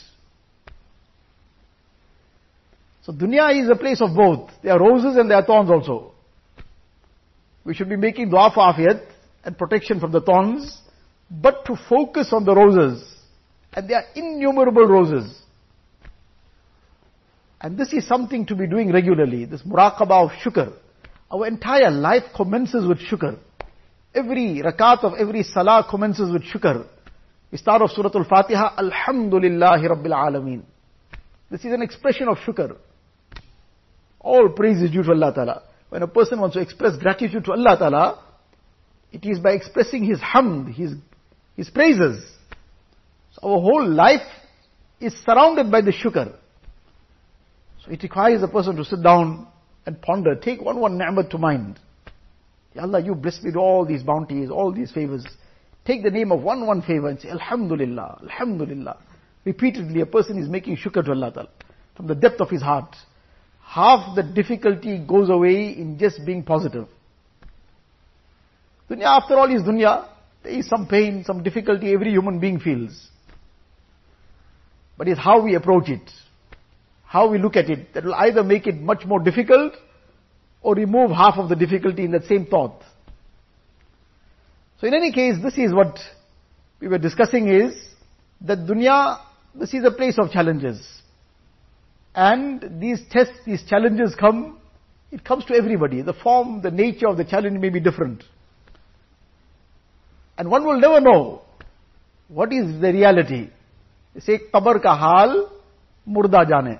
So 3.02 3.12
dunya 3.12 3.62
is 3.62 3.70
a 3.70 3.76
place 3.76 4.00
of 4.00 4.14
both. 4.16 4.50
There 4.62 4.72
are 4.72 4.80
roses 4.80 5.16
and 5.16 5.30
there 5.30 5.38
are 5.38 5.44
thorns 5.44 5.70
also. 5.70 6.12
We 7.64 7.74
should 7.74 7.88
be 7.88 7.96
making 7.96 8.30
dua 8.30 8.50
for 8.52 8.60
afiyat 8.60 9.04
and 9.44 9.56
protection 9.56 10.00
from 10.00 10.12
the 10.12 10.20
thorns, 10.20 10.80
but 11.30 11.64
to 11.66 11.76
focus 11.88 12.32
on 12.32 12.44
the 12.44 12.54
roses. 12.54 13.15
And 13.76 13.88
there 13.90 13.98
are 13.98 14.06
innumerable 14.14 14.86
roses. 14.86 15.38
And 17.60 17.76
this 17.76 17.92
is 17.92 18.08
something 18.08 18.46
to 18.46 18.54
be 18.56 18.66
doing 18.66 18.90
regularly, 18.90 19.44
this 19.44 19.62
muraqabah 19.62 20.24
of 20.24 20.30
shukr. 20.42 20.72
Our 21.30 21.46
entire 21.46 21.90
life 21.90 22.24
commences 22.34 22.86
with 22.86 22.98
shukr. 22.98 23.38
Every 24.14 24.62
rakat 24.64 25.04
of 25.04 25.12
every 25.18 25.42
salah 25.42 25.86
commences 25.88 26.32
with 26.32 26.42
shukr. 26.44 26.86
We 27.52 27.58
start 27.58 27.82
off 27.82 27.90
Surah 27.90 28.10
Al-Fatiha, 28.14 28.76
Alhamdulillahi 28.76 29.88
Rabbil 29.88 30.12
Alameen. 30.12 30.62
This 31.50 31.60
is 31.60 31.72
an 31.72 31.82
expression 31.82 32.28
of 32.28 32.38
shukr. 32.38 32.76
All 34.20 34.48
praise 34.48 34.82
is 34.82 34.90
due 34.90 35.02
to 35.02 35.10
Allah 35.10 35.32
Ta'ala. 35.34 35.62
When 35.90 36.02
a 36.02 36.08
person 36.08 36.40
wants 36.40 36.54
to 36.56 36.62
express 36.62 36.96
gratitude 36.96 37.44
to 37.44 37.52
Allah 37.52 37.76
Ta'ala, 37.78 38.24
it 39.12 39.24
is 39.24 39.38
by 39.38 39.52
expressing 39.52 40.04
his 40.04 40.18
hamd, 40.18 40.74
his, 40.74 40.94
his 41.56 41.70
praises. 41.70 42.24
So 43.40 43.52
our 43.52 43.60
whole 43.60 43.86
life 43.86 44.26
is 45.00 45.14
surrounded 45.24 45.70
by 45.70 45.82
the 45.82 45.92
shukr. 45.92 46.34
So 47.84 47.90
it 47.90 48.02
requires 48.02 48.42
a 48.42 48.48
person 48.48 48.76
to 48.76 48.84
sit 48.84 49.02
down 49.02 49.46
and 49.84 50.00
ponder, 50.00 50.34
take 50.34 50.60
one 50.62 50.80
one 50.80 50.98
ni'mat 50.98 51.30
to 51.30 51.38
mind. 51.38 51.78
Ya 52.74 52.82
Allah, 52.82 53.00
you 53.00 53.14
bless 53.14 53.42
me 53.42 53.50
with 53.50 53.56
all 53.56 53.84
these 53.84 54.02
bounties, 54.02 54.50
all 54.50 54.72
these 54.72 54.90
favors. 54.90 55.24
Take 55.84 56.02
the 56.02 56.10
name 56.10 56.32
of 56.32 56.42
one 56.42 56.66
one 56.66 56.82
favor 56.82 57.08
and 57.08 57.20
say, 57.20 57.28
Alhamdulillah, 57.28 58.20
Alhamdulillah. 58.22 58.98
Repeatedly, 59.44 60.00
a 60.00 60.06
person 60.06 60.38
is 60.38 60.48
making 60.48 60.76
shukr 60.76 61.04
to 61.04 61.12
Allah 61.12 61.32
Ta'ala 61.32 61.48
from 61.96 62.06
the 62.08 62.14
depth 62.14 62.40
of 62.40 62.50
his 62.50 62.62
heart. 62.62 62.96
Half 63.62 64.16
the 64.16 64.22
difficulty 64.22 64.98
goes 64.98 65.28
away 65.28 65.68
in 65.68 65.98
just 65.98 66.24
being 66.24 66.42
positive. 66.42 66.86
Dunya, 68.90 69.04
after 69.04 69.36
all, 69.36 69.54
is 69.54 69.62
dunya. 69.62 70.08
There 70.42 70.52
is 70.52 70.68
some 70.68 70.86
pain, 70.86 71.24
some 71.24 71.42
difficulty 71.42 71.92
every 71.92 72.10
human 72.10 72.38
being 72.38 72.60
feels. 72.60 73.08
But 74.96 75.08
it's 75.08 75.20
how 75.20 75.42
we 75.42 75.54
approach 75.54 75.88
it 75.88 76.10
how 77.06 77.30
we 77.30 77.38
look 77.38 77.56
at 77.56 77.70
it, 77.70 77.94
that 77.94 78.04
will 78.04 78.14
either 78.14 78.42
make 78.42 78.66
it 78.66 78.76
much 78.76 79.04
more 79.06 79.20
difficult 79.20 79.72
or 80.60 80.74
remove 80.74 81.10
half 81.10 81.38
of 81.38 81.48
the 81.48 81.56
difficulty 81.56 82.04
in 82.04 82.10
that 82.10 82.24
same 82.24 82.46
thought. 82.46 82.82
So 84.80 84.86
in 84.86 84.94
any 84.94 85.12
case, 85.12 85.36
this 85.42 85.56
is 85.56 85.72
what 85.72 85.98
we 86.80 86.88
were 86.88 86.98
discussing 86.98 87.48
is 87.48 87.74
that 88.42 88.58
dunya, 88.58 89.20
this 89.54 89.72
is 89.72 89.84
a 89.84 89.90
place 89.90 90.18
of 90.18 90.30
challenges. 90.30 90.84
And 92.14 92.80
these 92.80 93.00
tests, 93.10 93.38
these 93.46 93.64
challenges 93.68 94.14
come, 94.14 94.58
it 95.12 95.24
comes 95.24 95.44
to 95.46 95.54
everybody. 95.54 96.02
The 96.02 96.12
form, 96.12 96.60
the 96.60 96.70
nature 96.70 97.06
of 97.06 97.16
the 97.16 97.24
challenge 97.24 97.58
may 97.60 97.68
be 97.68 97.80
different. 97.80 98.24
And 100.36 100.50
one 100.50 100.66
will 100.66 100.80
never 100.80 101.00
know 101.00 101.42
what 102.28 102.52
is 102.52 102.80
the 102.80 102.92
reality. 102.92 103.50
Ka 104.82 104.96
hal, 104.96 105.50
murda 106.08 106.46
jane. 106.48 106.78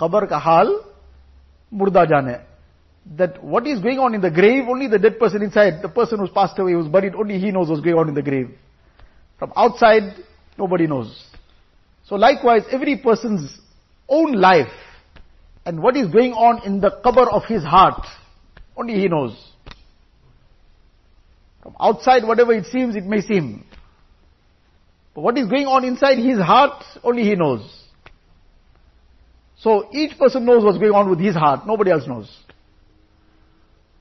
Qabr 0.00 0.28
ka 0.28 0.38
hal, 0.38 0.84
murda 1.72 2.06
jane. 2.08 2.40
That 3.16 3.42
what 3.42 3.66
is 3.66 3.80
going 3.80 3.98
on 3.98 4.14
in 4.14 4.20
the 4.20 4.30
grave, 4.30 4.64
only 4.68 4.86
the 4.86 4.98
dead 4.98 5.18
person 5.18 5.42
inside, 5.42 5.82
the 5.82 5.88
person 5.88 6.18
who's 6.18 6.30
passed 6.30 6.58
away, 6.58 6.72
who's 6.72 6.86
buried, 6.88 7.14
only 7.14 7.38
he 7.38 7.50
knows 7.50 7.68
what's 7.68 7.80
going 7.80 7.96
on 7.96 8.08
in 8.08 8.14
the 8.14 8.22
grave. 8.22 8.50
From 9.38 9.52
outside, 9.56 10.22
nobody 10.58 10.86
knows. 10.86 11.24
So 12.04 12.16
likewise, 12.16 12.62
every 12.70 12.98
person's 12.98 13.58
own 14.08 14.32
life 14.32 14.72
and 15.64 15.82
what 15.82 15.96
is 15.96 16.08
going 16.08 16.32
on 16.32 16.66
in 16.66 16.80
the 16.80 16.90
cover 17.02 17.28
of 17.30 17.44
his 17.44 17.62
heart, 17.62 18.06
only 18.76 18.94
he 18.94 19.08
knows. 19.08 19.36
From 21.62 21.76
outside, 21.80 22.24
whatever 22.24 22.52
it 22.52 22.66
seems, 22.66 22.96
it 22.96 23.04
may 23.04 23.20
seem. 23.20 23.64
What 25.20 25.36
is 25.38 25.46
going 25.46 25.66
on 25.66 25.84
inside 25.84 26.18
his 26.18 26.38
heart, 26.38 26.82
only 27.04 27.24
he 27.24 27.34
knows. 27.34 27.60
So 29.58 29.88
each 29.92 30.18
person 30.18 30.46
knows 30.46 30.64
what's 30.64 30.78
going 30.78 30.92
on 30.92 31.10
with 31.10 31.20
his 31.20 31.34
heart, 31.34 31.66
nobody 31.66 31.90
else 31.90 32.06
knows. 32.06 32.34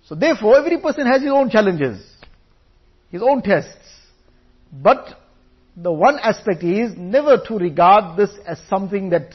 So 0.05 0.15
therefore, 0.15 0.57
every 0.57 0.79
person 0.79 1.05
has 1.05 1.21
his 1.21 1.31
own 1.31 1.49
challenges, 1.49 2.01
his 3.11 3.21
own 3.21 3.41
tests. 3.41 3.75
But 4.71 5.19
the 5.75 5.91
one 5.91 6.17
aspect 6.19 6.63
is 6.63 6.93
never 6.97 7.37
to 7.47 7.57
regard 7.57 8.17
this 8.17 8.29
as 8.47 8.59
something 8.69 9.09
that, 9.09 9.33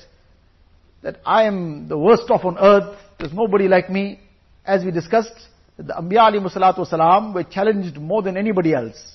that 1.02 1.20
I 1.24 1.44
am 1.44 1.88
the 1.88 1.98
worst 1.98 2.30
off 2.30 2.44
on 2.44 2.58
earth, 2.58 2.98
there's 3.18 3.32
nobody 3.32 3.68
like 3.68 3.90
me. 3.90 4.20
As 4.64 4.84
we 4.84 4.90
discussed, 4.90 5.48
the 5.76 5.92
Anbiya 5.92 6.32
alayhi 6.32 6.52
salatu 6.52 7.34
were 7.34 7.44
challenged 7.44 7.98
more 7.98 8.22
than 8.22 8.36
anybody 8.36 8.72
else. 8.72 9.13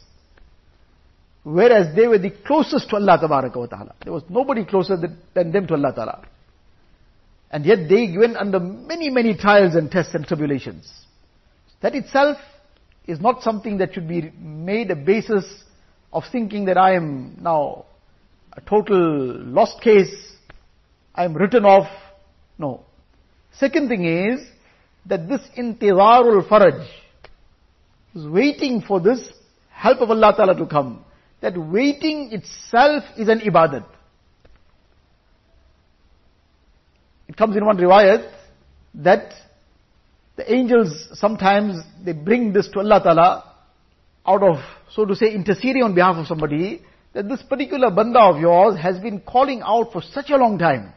Whereas 1.51 1.95
they 1.95 2.07
were 2.07 2.19
the 2.19 2.29
closest 2.45 2.89
to 2.91 2.97
Allah 2.97 3.17
ta'ala. 3.19 3.95
There 4.03 4.13
was 4.13 4.21
nobody 4.29 4.65
closer 4.65 4.97
than 4.97 5.51
them 5.51 5.65
to 5.65 5.73
Allah 5.73 5.93
ta'ala. 5.95 6.27
And 7.49 7.65
yet 7.65 7.89
they 7.89 8.15
went 8.15 8.38
under 8.38 8.59
many, 8.59 9.09
many 9.09 9.35
trials 9.35 9.73
and 9.73 9.89
tests 9.89 10.13
and 10.13 10.27
tribulations. 10.27 10.88
That 11.81 11.95
itself 11.95 12.38
is 13.07 13.19
not 13.19 13.41
something 13.41 13.79
that 13.79 13.95
should 13.95 14.07
be 14.07 14.31
made 14.39 14.91
a 14.91 14.95
basis 14.95 15.43
of 16.13 16.23
thinking 16.31 16.65
that 16.65 16.77
I 16.77 16.93
am 16.93 17.39
now 17.41 17.85
a 18.53 18.62
total 18.62 18.99
lost 18.99 19.81
case, 19.81 20.13
I 21.15 21.25
am 21.25 21.33
written 21.33 21.65
off. 21.65 21.89
No. 22.59 22.83
Second 23.53 23.89
thing 23.89 24.05
is 24.05 24.39
that 25.07 25.27
this 25.27 25.41
intizarul 25.57 26.47
faraj 26.47 26.88
is 28.13 28.27
waiting 28.27 28.81
for 28.81 28.99
this 28.99 29.19
help 29.71 29.99
of 30.01 30.12
Allah 30.12 30.33
Ta'ala 30.38 30.55
to 30.55 30.67
come. 30.67 31.05
That 31.41 31.58
waiting 31.58 32.32
itself 32.34 33.04
is 33.17 33.30
an 33.30 33.39
ibadat. 33.39 33.86
It 37.28 37.38
comes 37.38 37.56
in 37.56 37.65
one 37.65 37.78
riwayat 37.78 38.32
that 38.95 39.34
the 40.36 40.52
angels 40.52 41.10
sometimes 41.13 41.82
they 42.04 42.13
bring 42.13 42.54
this 42.54 42.67
to 42.69 42.80
Allah 42.80 43.02
Ta'ala 43.04 43.56
out 44.25 44.43
of, 44.43 44.58
so 44.91 45.06
to 45.06 45.15
say, 45.15 45.34
interceding 45.34 45.84
on 45.84 45.93
behalf 45.93 46.15
of 46.15 46.28
somebody, 46.28 46.82
that 47.13 47.28
this 47.30 47.41
particular 47.43 47.91
banda 47.91 48.19
of 48.19 48.39
yours 48.39 48.78
has 48.80 48.99
been 48.99 49.19
calling 49.21 49.62
out 49.63 49.91
for 49.91 50.02
such 50.02 50.30
a 50.30 50.38
long 50.38 50.58
time. 50.58 50.93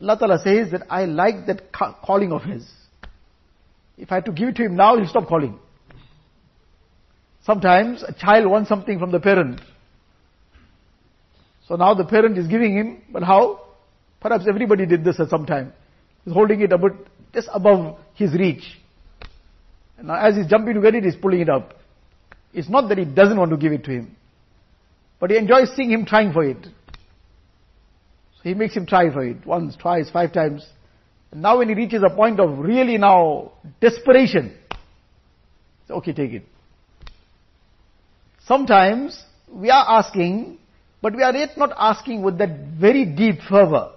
Allah 0.00 0.18
Ta'ala 0.18 0.38
says 0.42 0.72
that 0.72 0.82
I 0.90 1.04
like 1.04 1.46
that 1.46 1.72
calling 1.72 2.32
of 2.32 2.42
his. 2.42 2.68
If 3.96 4.10
I 4.10 4.16
had 4.16 4.24
to 4.24 4.32
give 4.32 4.48
it 4.48 4.56
to 4.56 4.64
him 4.64 4.76
now, 4.76 4.96
he'll 4.96 5.06
stop 5.06 5.28
calling. 5.28 5.58
Sometimes 7.44 8.02
a 8.02 8.12
child 8.12 8.46
wants 8.46 8.68
something 8.68 8.98
from 8.98 9.10
the 9.10 9.20
parent. 9.20 9.60
So 11.66 11.76
now 11.76 11.94
the 11.94 12.04
parent 12.04 12.38
is 12.38 12.46
giving 12.46 12.76
him, 12.76 13.02
but 13.12 13.22
how? 13.22 13.60
Perhaps 14.20 14.44
everybody 14.48 14.86
did 14.86 15.04
this 15.04 15.18
at 15.18 15.28
some 15.28 15.46
time. 15.46 15.72
He's 16.24 16.34
holding 16.34 16.60
it 16.60 16.72
a 16.72 16.78
bit 16.78 16.92
just 17.34 17.48
above 17.52 17.98
his 18.14 18.32
reach. 18.34 18.62
And 19.98 20.08
now 20.08 20.14
as 20.14 20.36
he's 20.36 20.46
jumping 20.46 20.74
to 20.74 20.80
get 20.80 20.94
it, 20.94 21.04
he's 21.04 21.16
pulling 21.16 21.40
it 21.40 21.48
up. 21.48 21.74
It's 22.52 22.68
not 22.68 22.88
that 22.88 22.98
he 22.98 23.04
doesn't 23.04 23.38
want 23.38 23.50
to 23.50 23.56
give 23.56 23.72
it 23.72 23.84
to 23.84 23.90
him. 23.90 24.16
But 25.18 25.30
he 25.30 25.36
enjoys 25.36 25.74
seeing 25.74 25.90
him 25.90 26.04
trying 26.04 26.32
for 26.32 26.44
it. 26.44 26.62
So 26.62 28.42
he 28.42 28.54
makes 28.54 28.74
him 28.74 28.86
try 28.86 29.10
for 29.12 29.24
it. 29.24 29.44
Once, 29.46 29.76
twice, 29.76 30.10
five 30.10 30.32
times. 30.32 30.66
And 31.30 31.42
now 31.42 31.58
when 31.58 31.68
he 31.68 31.74
reaches 31.74 32.02
a 32.04 32.14
point 32.14 32.38
of 32.38 32.58
really 32.58 32.98
now 32.98 33.52
desperation, 33.80 34.56
okay, 35.90 36.12
take 36.12 36.32
it. 36.32 36.44
Sometimes 38.46 39.22
we 39.52 39.70
are 39.70 39.84
asking, 39.98 40.58
but 41.00 41.14
we 41.14 41.22
are 41.22 41.34
yet 41.34 41.56
not 41.56 41.72
asking 41.76 42.22
with 42.22 42.38
that 42.38 42.50
very 42.78 43.04
deep 43.04 43.40
fervor. 43.48 43.92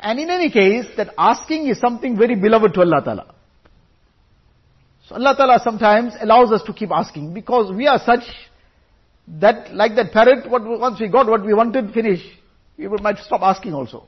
And 0.00 0.18
in 0.18 0.30
any 0.30 0.50
case, 0.50 0.86
that 0.96 1.14
asking 1.16 1.68
is 1.68 1.78
something 1.80 2.16
very 2.16 2.34
beloved 2.34 2.74
to 2.74 2.80
Allah 2.80 3.02
Ta'ala. 3.04 3.34
So 5.08 5.14
Allah 5.16 5.34
Ta'ala 5.36 5.60
sometimes 5.62 6.14
allows 6.20 6.52
us 6.52 6.62
to 6.64 6.72
keep 6.72 6.90
asking 6.90 7.34
because 7.34 7.74
we 7.74 7.86
are 7.86 7.98
such 7.98 8.22
that 9.40 9.74
like 9.74 9.94
that 9.96 10.12
parrot, 10.12 10.50
what, 10.50 10.62
once 10.64 11.00
we 11.00 11.08
got 11.08 11.26
what 11.26 11.44
we 11.44 11.54
wanted, 11.54 11.92
finish, 11.92 12.20
we 12.76 12.86
might 12.88 13.18
stop 13.18 13.40
asking 13.42 13.74
also. 13.74 14.04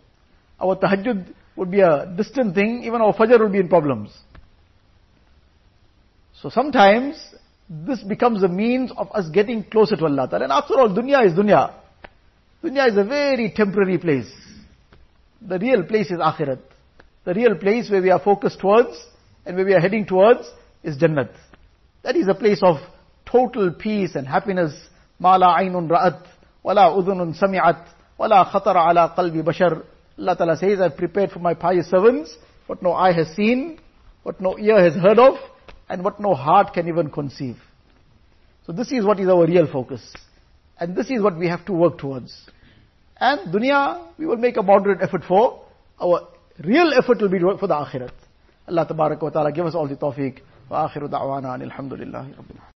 Our 0.60 0.76
tahajjud 0.76 1.32
would 1.56 1.70
be 1.70 1.80
a 1.80 2.12
distant 2.16 2.54
thing, 2.54 2.84
even 2.84 3.00
our 3.00 3.14
fajr 3.14 3.40
would 3.40 3.52
be 3.52 3.58
in 3.58 3.68
problems. 3.68 4.10
So 6.46 6.50
sometimes 6.50 7.16
this 7.68 8.04
becomes 8.04 8.40
a 8.44 8.48
means 8.48 8.92
of 8.96 9.10
us 9.10 9.28
getting 9.30 9.64
closer 9.64 9.96
to 9.96 10.04
Allah. 10.04 10.28
And 10.30 10.52
after 10.52 10.78
all, 10.78 10.88
dunya 10.90 11.26
is 11.26 11.32
dunya. 11.32 11.74
Dunya 12.62 12.88
is 12.88 12.96
a 12.96 13.02
very 13.02 13.50
temporary 13.50 13.98
place. 13.98 14.32
The 15.42 15.58
real 15.58 15.82
place 15.82 16.06
is 16.06 16.18
akhirat. 16.18 16.60
The 17.24 17.34
real 17.34 17.56
place 17.56 17.90
where 17.90 18.00
we 18.00 18.12
are 18.12 18.20
focused 18.20 18.60
towards 18.60 18.96
and 19.44 19.56
where 19.56 19.66
we 19.66 19.74
are 19.74 19.80
heading 19.80 20.06
towards 20.06 20.48
is 20.84 20.96
Jannat. 20.96 21.34
That 22.04 22.14
is 22.14 22.28
a 22.28 22.34
place 22.34 22.60
of 22.62 22.76
total 23.28 23.72
peace 23.72 24.14
and 24.14 24.24
happiness. 24.24 24.72
Ma 25.18 25.34
la 25.34 25.58
aynun 25.58 25.88
ra'at, 25.88 26.28
wa 26.62 26.74
la 26.74 26.96
udhunun 26.96 27.36
sami'at, 27.36 27.88
wa 28.18 28.26
la 28.26 28.48
khatara 28.52 28.88
ala 28.88 29.12
qalbi 29.18 29.42
bashar. 29.42 29.82
Allah 30.16 30.36
Ta'ala 30.36 30.56
says, 30.56 30.80
I've 30.80 30.96
prepared 30.96 31.32
for 31.32 31.40
my 31.40 31.54
pious 31.54 31.90
servants 31.90 32.32
what 32.68 32.84
no 32.84 32.92
eye 32.92 33.14
has 33.14 33.34
seen, 33.34 33.80
what 34.22 34.40
no 34.40 34.56
ear 34.56 34.78
has 34.78 34.94
heard 34.94 35.18
of, 35.18 35.34
and 35.88 36.04
what 36.04 36.20
no 36.20 36.34
heart 36.34 36.72
can 36.72 36.88
even 36.88 37.10
conceive. 37.10 37.56
So 38.66 38.72
this 38.72 38.90
is 38.90 39.04
what 39.04 39.20
is 39.20 39.28
our 39.28 39.46
real 39.46 39.66
focus. 39.70 40.02
And 40.78 40.94
this 40.96 41.10
is 41.10 41.22
what 41.22 41.38
we 41.38 41.48
have 41.48 41.64
to 41.66 41.72
work 41.72 41.98
towards. 41.98 42.34
And 43.18 43.52
dunya, 43.52 44.06
we 44.18 44.26
will 44.26 44.36
make 44.36 44.56
a 44.56 44.62
moderate 44.62 45.00
effort 45.02 45.22
for. 45.26 45.64
Our 46.00 46.28
real 46.62 46.92
effort 46.98 47.20
will 47.20 47.30
be 47.30 47.38
for 47.38 47.66
the 47.66 47.74
akhirat. 47.74 48.12
Allah 48.68 48.86
wa 48.90 49.30
ta'ala 49.30 49.52
give 49.52 49.64
us 49.64 49.74
all 49.74 49.88
the 49.88 49.96
tawfiq. 49.96 50.40
Wa 50.68 50.88
akhiru 50.88 51.08
da'wana 51.08 51.62
alhamdulillahi 51.62 52.36
rabbil 52.36 52.75